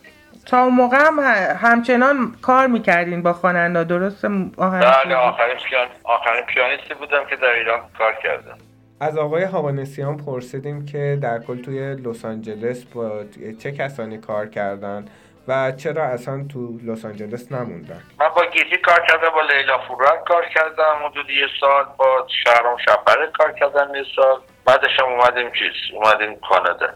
تا 0.50 0.64
اون 0.64 0.74
موقع 0.74 0.98
هم 0.98 1.20
همچنان 1.62 2.36
کار 2.42 2.68
می‌کردین 2.68 3.24
با 3.24 3.34
خواننده 3.34 3.84
درست؟ 3.84 4.26
آهنگ 4.58 4.84
بله 4.84 5.16
آخرین, 5.16 5.58
پیان... 5.58 5.88
آخرین 6.04 6.46
پیانیستی 6.46 6.94
بودم 6.94 7.26
که 7.26 7.36
در 7.36 7.50
ایران 7.50 7.82
کار 7.98 8.14
کردم. 8.24 8.58
از 9.00 9.18
آقای 9.18 9.44
هاوانسیان 9.44 10.18
پرسیدیم 10.18 10.86
که 10.86 11.20
در 11.22 11.40
کل 11.40 11.62
توی 11.62 11.96
لس 11.96 12.26
آنجلس 12.26 12.86
با 12.86 13.24
چه 13.64 13.72
کسانی 13.72 14.18
کار 14.18 14.48
کردن 14.48 15.06
و 15.48 15.72
چرا 15.72 16.04
اصلا 16.04 16.46
تو 16.54 16.80
لس 16.86 17.06
آنجلس 17.06 17.52
نموندن؟ 17.52 18.02
من 18.20 18.30
با 18.36 18.46
گیتی 18.46 18.78
کار 18.78 19.06
کردم 19.08 19.30
با 19.30 19.42
لیلا 19.42 19.78
فوران 19.88 20.18
کار 20.28 20.46
کردم. 20.46 21.06
حدود 21.06 21.30
یه 21.30 21.48
سال 21.60 21.86
با 21.98 22.28
شهرام 22.44 22.78
شپره 22.78 23.32
کار 23.38 23.52
کردم 23.52 23.96
یه 23.96 24.04
سال. 24.16 24.40
بعدش 24.66 25.00
هم 25.00 25.06
اومدیم 25.06 25.52
چیز 25.52 25.94
اومدیم 25.94 26.40
کانادا. 26.50 26.90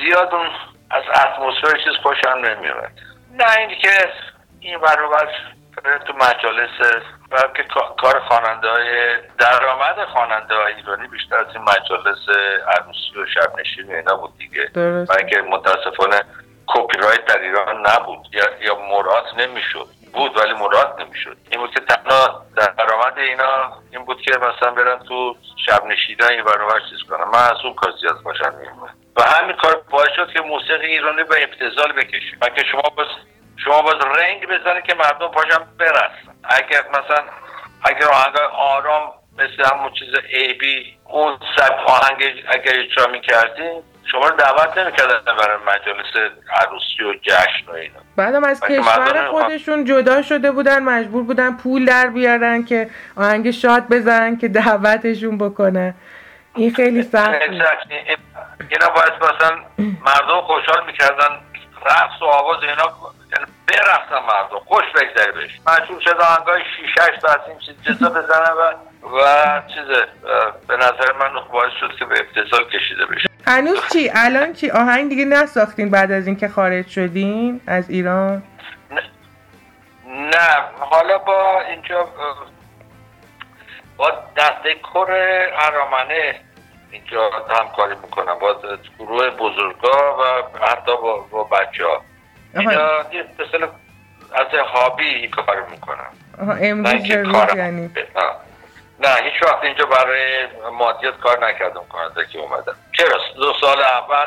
زیاد 0.00 0.34
اون 0.34 0.46
از 0.90 1.02
اتمسفر 1.08 1.78
چیز 1.84 1.92
خوشم 2.02 2.38
نمیاد 2.38 2.90
نه 3.38 3.58
اینی 3.58 3.76
که 3.76 3.90
این 4.60 4.78
برابر 4.78 5.28
تو 6.06 6.12
مجالس 6.12 7.04
و 7.30 7.38
که 7.56 7.64
کار 8.00 8.20
خواننده 8.20 8.68
های 8.68 9.16
درآمد 9.38 10.04
خواننده 10.04 10.54
های 10.54 10.74
ایرانی 10.74 11.08
بیشتر 11.08 11.36
از 11.36 11.46
این 11.54 11.62
مجالس 11.62 12.28
عروسی 12.66 13.18
و 13.22 13.26
شب 13.26 13.60
نشین 13.60 13.94
اینا 13.94 14.16
بود 14.16 14.38
دیگه. 14.38 14.70
و 15.08 15.12
اینکه 15.18 15.40
متاسفانه 15.40 16.20
کپی 16.66 16.98
رایت 16.98 17.24
در 17.24 17.38
ایران 17.38 17.86
نبود 17.86 18.26
یا, 18.32 18.44
یا 18.60 18.74
مراد 18.74 19.24
نمی‌شد. 19.38 19.86
بود 20.12 20.38
ولی 20.38 20.52
مراد 20.52 21.00
نمی‌شد. 21.00 21.36
این 21.50 21.60
بود 21.60 21.70
که 21.70 21.80
تنها 21.80 22.42
درآمد 22.56 23.18
اینا 23.18 23.72
این 23.90 24.04
بود 24.04 24.20
که 24.20 24.38
مثلا 24.38 24.70
برن 24.70 24.98
تو 24.98 25.36
شب 25.66 25.84
نشیدن 25.86 26.28
این 26.30 26.44
برابر 26.44 26.80
چیز 26.90 26.98
کنن. 27.08 27.24
من 27.24 27.42
از 27.42 27.64
اون 27.64 27.74
کار 27.74 27.92
زیاد 28.00 28.22
باشم 28.22 28.54
و 29.16 29.22
همین 29.22 29.56
کار 29.56 29.82
باعث 29.90 30.10
شد 30.16 30.32
که 30.32 30.40
موسیقی 30.40 30.86
ایرانی 30.86 31.24
به 31.24 31.42
ابتزال 31.42 31.92
بکشید 31.92 32.38
و 32.42 32.48
که 32.48 32.64
شما 32.72 32.82
بس 32.82 33.06
شما 33.56 33.82
باز 33.82 33.94
رنگ 33.94 34.46
بزنه 34.46 34.82
که 34.82 34.94
مردم 34.94 35.28
پاشم 35.28 35.66
برسن. 35.78 36.34
اگر 36.44 36.82
مثلا 36.88 37.24
اگر 37.84 38.06
آهنگ 38.08 38.36
آرام 38.58 39.12
مثل 39.38 39.74
همون 39.74 39.92
چیز 39.92 40.08
ای 40.32 40.52
بی 40.52 40.98
اون 41.04 41.38
سب 41.56 41.72
آهنگ 41.86 42.44
اگر 42.48 42.72
اجرا 42.74 43.06
می‌کردین 43.12 43.82
شما 44.12 44.28
رو 44.28 44.36
دعوت 44.36 44.78
نمی‌کردن 44.78 45.36
برای 45.36 45.56
مجالس 45.66 46.32
عروسی 46.60 47.04
و 47.04 47.14
جشن 47.22 47.66
و 47.66 47.72
اینا. 47.72 47.94
بعدم 48.16 48.44
از 48.44 48.60
کشور 48.60 49.28
خودشون 49.30 49.84
جدا 49.84 50.22
شده 50.22 50.50
بودن 50.50 50.82
مجبور 50.82 51.22
بودن 51.22 51.56
پول 51.56 51.84
در 51.84 52.06
بیارن 52.06 52.64
که 52.64 52.90
آهنگ 53.16 53.50
شاد 53.50 53.88
بزنن 53.88 54.38
که 54.38 54.48
دعوتشون 54.48 55.38
بکنه 55.38 55.94
این 56.54 56.74
خیلی 56.74 57.02
سخت 57.02 57.30
اینا 57.30 58.90
باید 58.94 59.12
مثلا 59.20 59.56
مردم 59.80 60.40
خوشحال 60.40 60.86
می‌کردن 60.86 61.40
رقص 61.86 62.22
و 62.22 62.24
آواز 62.24 62.62
اینا 62.62 62.92
یعنی 63.34 63.52
برفتن 63.66 64.26
مردم. 64.26 64.58
خوش 64.66 64.84
بگذره 64.94 65.32
بهش 65.32 65.60
مجبور 65.66 66.00
شد 66.00 66.16
آهنگای 66.20 66.62
شیشش 66.76 67.18
تا 67.22 67.28
از 67.28 67.40
این 67.48 67.58
چیز 67.58 67.74
جزا 67.82 68.08
بزنن 68.08 68.52
و 68.52 68.74
و 69.16 69.62
چیزه 69.68 70.06
به 70.68 70.76
نظر 70.76 71.12
من 71.12 71.40
باعث 71.52 71.72
شد 71.80 71.96
که 71.98 72.04
به 72.04 72.14
ابتزال 72.20 72.64
کشیده 72.64 73.06
بشه. 73.06 73.28
هنوز 73.46 73.78
چی؟ 73.92 74.10
الان 74.14 74.52
چی؟ 74.52 74.70
آهنگ 74.70 75.08
دیگه 75.08 75.24
نساختین 75.24 75.90
بعد 75.90 76.12
از 76.12 76.26
اینکه 76.26 76.48
خارج 76.48 76.88
شدین 76.88 77.60
از 77.66 77.90
ایران؟ 77.90 78.42
نه, 80.06 80.64
حالا 80.80 81.18
با 81.18 81.60
اینجا 81.60 82.08
با 83.96 84.12
دسته 84.36 84.74
کور 84.74 85.10
ارامنه 85.58 86.40
اینجا 86.90 87.30
همکاری 87.58 87.94
می‌کنم. 87.94 88.38
با 88.38 88.56
گروه 88.98 89.30
بزرگا 89.30 90.16
و 90.18 90.42
حتی 90.66 90.96
با, 90.96 91.16
با 91.30 91.44
بچه 91.44 91.84
ها 91.84 92.02
اینا 92.56 93.00
از 94.32 94.46
هابی 94.72 95.28
کار 95.28 95.66
می‌کنم 95.70 96.12
امروز 96.62 97.06
یعنی. 97.56 97.90
نه 99.00 99.08
هیچ 99.22 99.42
وقت 99.42 99.64
اینجا 99.64 99.86
برای 99.86 100.46
مادیات 100.78 101.20
کار 101.20 101.48
نکردم 101.48 101.84
کننده 101.88 102.26
که 102.32 102.38
اومدم. 102.38 102.74
چرا؟ 102.92 103.18
دو 103.36 103.52
سال 103.60 103.80
اول 103.80 104.26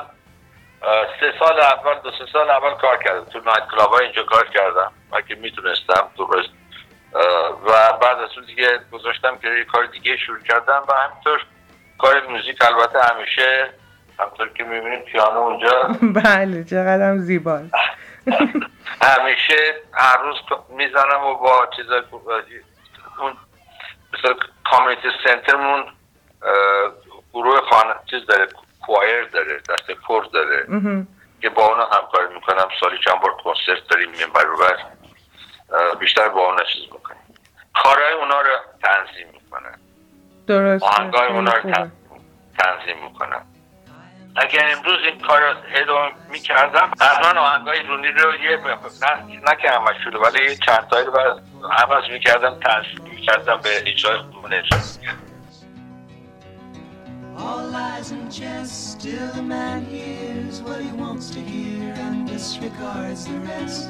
سه 1.19 1.33
سال 1.39 1.59
اول 1.59 1.93
دو 2.03 2.11
سه 2.11 2.31
سال 2.33 2.49
اول 2.49 2.73
کار 2.73 3.03
کردم. 3.03 3.25
تو 3.25 3.39
نایت 3.39 3.63
کلاب 3.71 3.93
اینجا 3.93 4.23
کار 4.23 4.47
کردم. 4.47 4.91
من 5.11 5.21
که 5.27 5.35
می‌تونستم 5.35 6.07
درست. 6.17 6.49
و 7.65 7.93
بعد 8.01 8.17
از 8.17 8.29
اون 8.37 8.45
دیگه 8.45 8.67
گذاشتم 8.91 9.37
که 9.37 9.47
یه 9.47 9.63
کار 9.63 9.85
دیگه 9.85 10.17
شروع 10.17 10.39
کردم 10.39 10.83
و 10.87 10.93
همینطور 10.93 11.45
کار 11.97 12.27
موزیک 12.29 12.61
البته 12.61 13.13
همیشه 13.13 13.69
همطور 14.19 14.49
که 14.49 14.63
می‌بینید 14.63 15.03
پیانو 15.03 15.39
اونجا. 15.39 15.89
بله 16.23 16.63
چقدر 16.63 17.09
هم 17.09 17.17
زیباست 17.17 17.73
همیشه 19.01 19.81
هر 19.93 20.17
روز 20.17 20.37
می‌زنم 20.69 21.23
و 21.25 21.35
با 21.35 21.67
چیزا 21.75 22.03
اون 23.19 23.37
مثلا 24.13 24.35
کامیونیتی 24.71 25.07
سنترمون 25.23 25.85
گروه 27.33 27.61
خانه 27.69 27.93
چیز 28.09 28.25
داره 28.25 28.47
کوایر 28.85 29.23
داره 29.23 29.61
دست 29.69 29.91
کور 29.91 30.25
داره. 30.25 30.67
که 31.41 31.49
با 31.49 31.67
اونا 31.67 31.85
همکاری 31.85 32.33
می‌کنم. 32.33 32.67
سالی 32.81 32.97
چند 33.05 33.21
بار 33.21 33.31
کنسرت 33.31 33.87
داریم 33.89 34.11
مییم 34.11 34.29
برابر. 34.29 34.77
بیشتر 35.99 36.29
با 36.29 36.49
اونا 36.49 36.63
چیز 36.63 36.81
می‌کنیم. 36.93 37.21
کارهای 37.83 38.13
اونا 38.13 38.41
رو 38.41 38.57
تنظیم 38.83 39.27
می‌کنن 39.33 39.79
درست. 40.47 40.83
آهنگای 40.83 41.27
اونا 41.27 41.53
رو 41.53 41.69
تنظیم 42.59 43.03
می‌کنم. 43.03 43.45
اگر 44.37 44.71
امروز 44.77 44.99
این 45.03 45.19
کار 45.19 45.41
رو 45.41 45.55
ادامه 45.75 46.11
می‌کردم 46.29 46.91
حتما 47.01 47.41
آهنگای 47.41 47.79
رونی 47.79 48.07
رو 48.07 48.35
یه 48.35 48.57
نه, 49.47 49.55
که 49.61 49.69
همش 49.69 49.95
شده 50.03 50.17
ولی 50.17 50.55
چند 50.55 50.87
تایی 50.87 51.05
رو 51.05 51.39
عوض 51.71 52.09
می‌کردم 52.11 52.59
تنظیم 52.59 53.01
می‌کردم 53.03 53.59
به 53.63 53.69
اجرای 53.85 54.17
خونه 54.41 54.63
All 57.37 57.67
lies 57.77 58.09
and 58.17 58.31
jest, 58.31 58.73
still 58.93 59.29
the 59.35 59.43
man 59.43 59.85
hears 59.85 60.55
what 60.65 60.81
he 60.81 60.91
wants 61.03 61.29
to 61.35 61.39
hear 61.39 61.93
and 62.05 62.27
disregards 62.27 63.25
the 63.25 63.39
rest. 63.51 63.89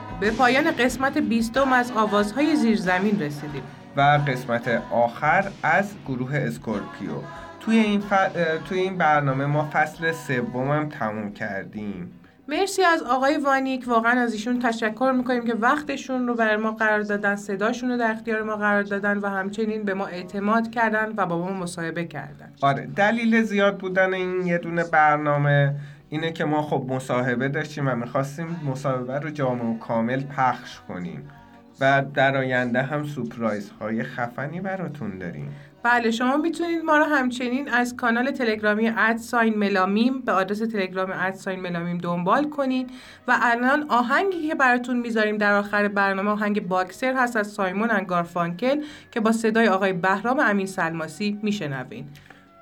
به 0.21 0.31
پایان 0.31 0.71
قسمت 0.71 1.17
بیستم 1.17 1.73
از 1.73 1.91
آوازهای 1.91 2.55
زیرزمین 2.55 3.19
رسیدیم. 3.21 3.63
و 3.97 4.01
قسمت 4.27 4.81
آخر 4.91 5.51
از 5.63 5.93
گروه 6.07 6.35
اسکورپیو. 6.35 7.11
توی 7.59 7.77
این, 7.77 8.03
توی 8.65 8.79
این 8.79 8.97
برنامه 8.97 9.45
ما 9.45 9.69
فصل 9.73 10.11
سومم 10.11 10.89
تموم 10.89 11.33
کردیم. 11.33 12.11
مرسی 12.47 12.83
از 12.83 13.03
آقای 13.03 13.37
وانیک. 13.37 13.87
واقعا 13.87 14.21
از 14.21 14.33
ایشون 14.33 14.59
تشکر 14.59 15.13
می‌کنیم 15.17 15.45
که 15.45 15.53
وقتشون 15.53 16.27
رو 16.27 16.35
برای 16.35 16.57
ما 16.57 16.71
قرار 16.71 17.01
دادن 17.01 17.35
صداشون 17.35 17.91
رو 17.91 17.97
در 17.97 18.11
اختیار 18.11 18.43
ما 18.43 18.55
قرار 18.55 18.83
دادن 18.83 19.17
و 19.17 19.27
همچنین 19.27 19.83
به 19.83 19.93
ما 19.93 20.07
اعتماد 20.07 20.71
کردن 20.71 21.13
و 21.17 21.25
با 21.25 21.37
ما 21.37 21.53
مصاحبه 21.53 22.05
کردن. 22.05 22.53
آره 22.61 22.87
دلیل 22.95 23.43
زیاد 23.43 23.77
بودن 23.77 24.13
این 24.13 24.45
یه 24.45 24.57
دونه 24.57 24.83
برنامه. 24.83 25.75
اینه 26.13 26.31
که 26.31 26.45
ما 26.45 26.61
خب 26.61 26.85
مصاحبه 26.89 27.49
داشتیم 27.49 27.87
و 27.87 27.95
می‌خواستیم 27.95 28.59
مصاحبه 28.71 29.19
رو 29.19 29.29
جامع 29.29 29.63
و 29.63 29.77
کامل 29.77 30.23
پخش 30.23 30.79
کنیم 30.87 31.29
و 31.79 32.03
در 32.13 32.37
آینده 32.37 32.81
هم 32.81 33.07
سپرایز 33.07 33.71
های 33.79 34.03
خفنی 34.03 34.61
براتون 34.61 35.17
داریم. 35.17 35.55
بله 35.83 36.11
شما 36.11 36.37
می‌تونید 36.37 36.83
ما 36.83 36.97
رو 36.97 37.03
همچنین 37.03 37.69
از 37.69 37.95
کانال 37.95 38.31
تلگرامی 38.31 38.91
ادساین 38.97 39.57
ملامیم 39.57 40.21
به 40.21 40.31
آدرس 40.31 40.59
تلگرام 40.59 41.11
ادساین 41.13 41.59
ملامیم 41.59 41.97
دنبال 41.97 42.49
کنید 42.49 42.89
و 43.27 43.37
الان 43.41 43.85
آهنگی 43.89 44.47
که 44.47 44.55
براتون 44.55 44.99
می‌ذاریم 44.99 45.37
در 45.37 45.53
آخر 45.53 45.87
برنامه 45.87 46.31
آهنگ 46.31 46.67
باکسر 46.67 47.13
هست 47.13 47.35
از 47.35 47.47
سایمون 47.47 47.91
انگارفانکل 47.91 48.83
که 49.11 49.19
با 49.19 49.31
صدای 49.31 49.67
آقای 49.67 49.93
بهرام 49.93 50.39
امین 50.39 50.67
سلماسی 50.67 51.39
میشنوین. 51.43 52.05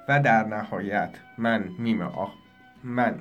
و 0.10 0.20
در 0.20 0.44
نهایت 0.44 1.10
من 1.38 1.64
میم 1.80 2.02
آه 2.02 2.39
من. 2.84 3.16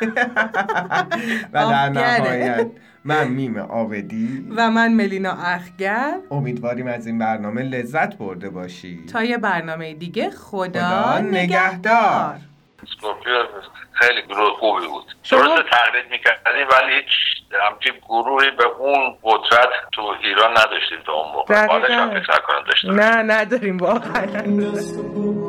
و 1.52 1.66
در 1.70 1.88
نهایت 1.88 2.66
من 3.04 3.28
میم 3.28 3.56
آبدی. 3.58 4.46
و 4.56 4.70
من 4.70 4.92
ملینا 4.92 5.32
اخگر. 5.32 6.14
امیدواریم 6.30 6.86
از 6.86 7.06
این 7.06 7.18
برنامه 7.18 7.62
لذت 7.62 8.18
برده 8.18 8.50
باشی 8.50 9.06
تا 9.12 9.22
یه 9.22 9.38
برنامه 9.38 9.94
دیگه 9.94 10.30
خدا, 10.30 10.80
خدا 10.80 11.18
نگهدار. 11.18 12.36
خیلی 13.92 14.22
گروه 14.22 14.50
خوبی 14.60 14.86
بود. 14.86 15.04
درست 15.30 15.62
تقلید 15.70 16.10
می‌کردیم 16.10 16.66
ولی 16.72 16.94
هیچ 16.94 17.04
همچین 17.70 17.92
گروهی 18.08 18.50
به 18.50 18.66
اون 18.66 19.16
قدرت 19.22 19.68
تو 19.92 20.02
ایران 20.22 20.50
نداشتیم 20.50 20.98
تو 21.06 21.12
اون 21.12 21.32
موقع. 21.32 21.66
نه 22.84 23.22
نداریم 23.22 23.78
واقعا. 23.78 24.42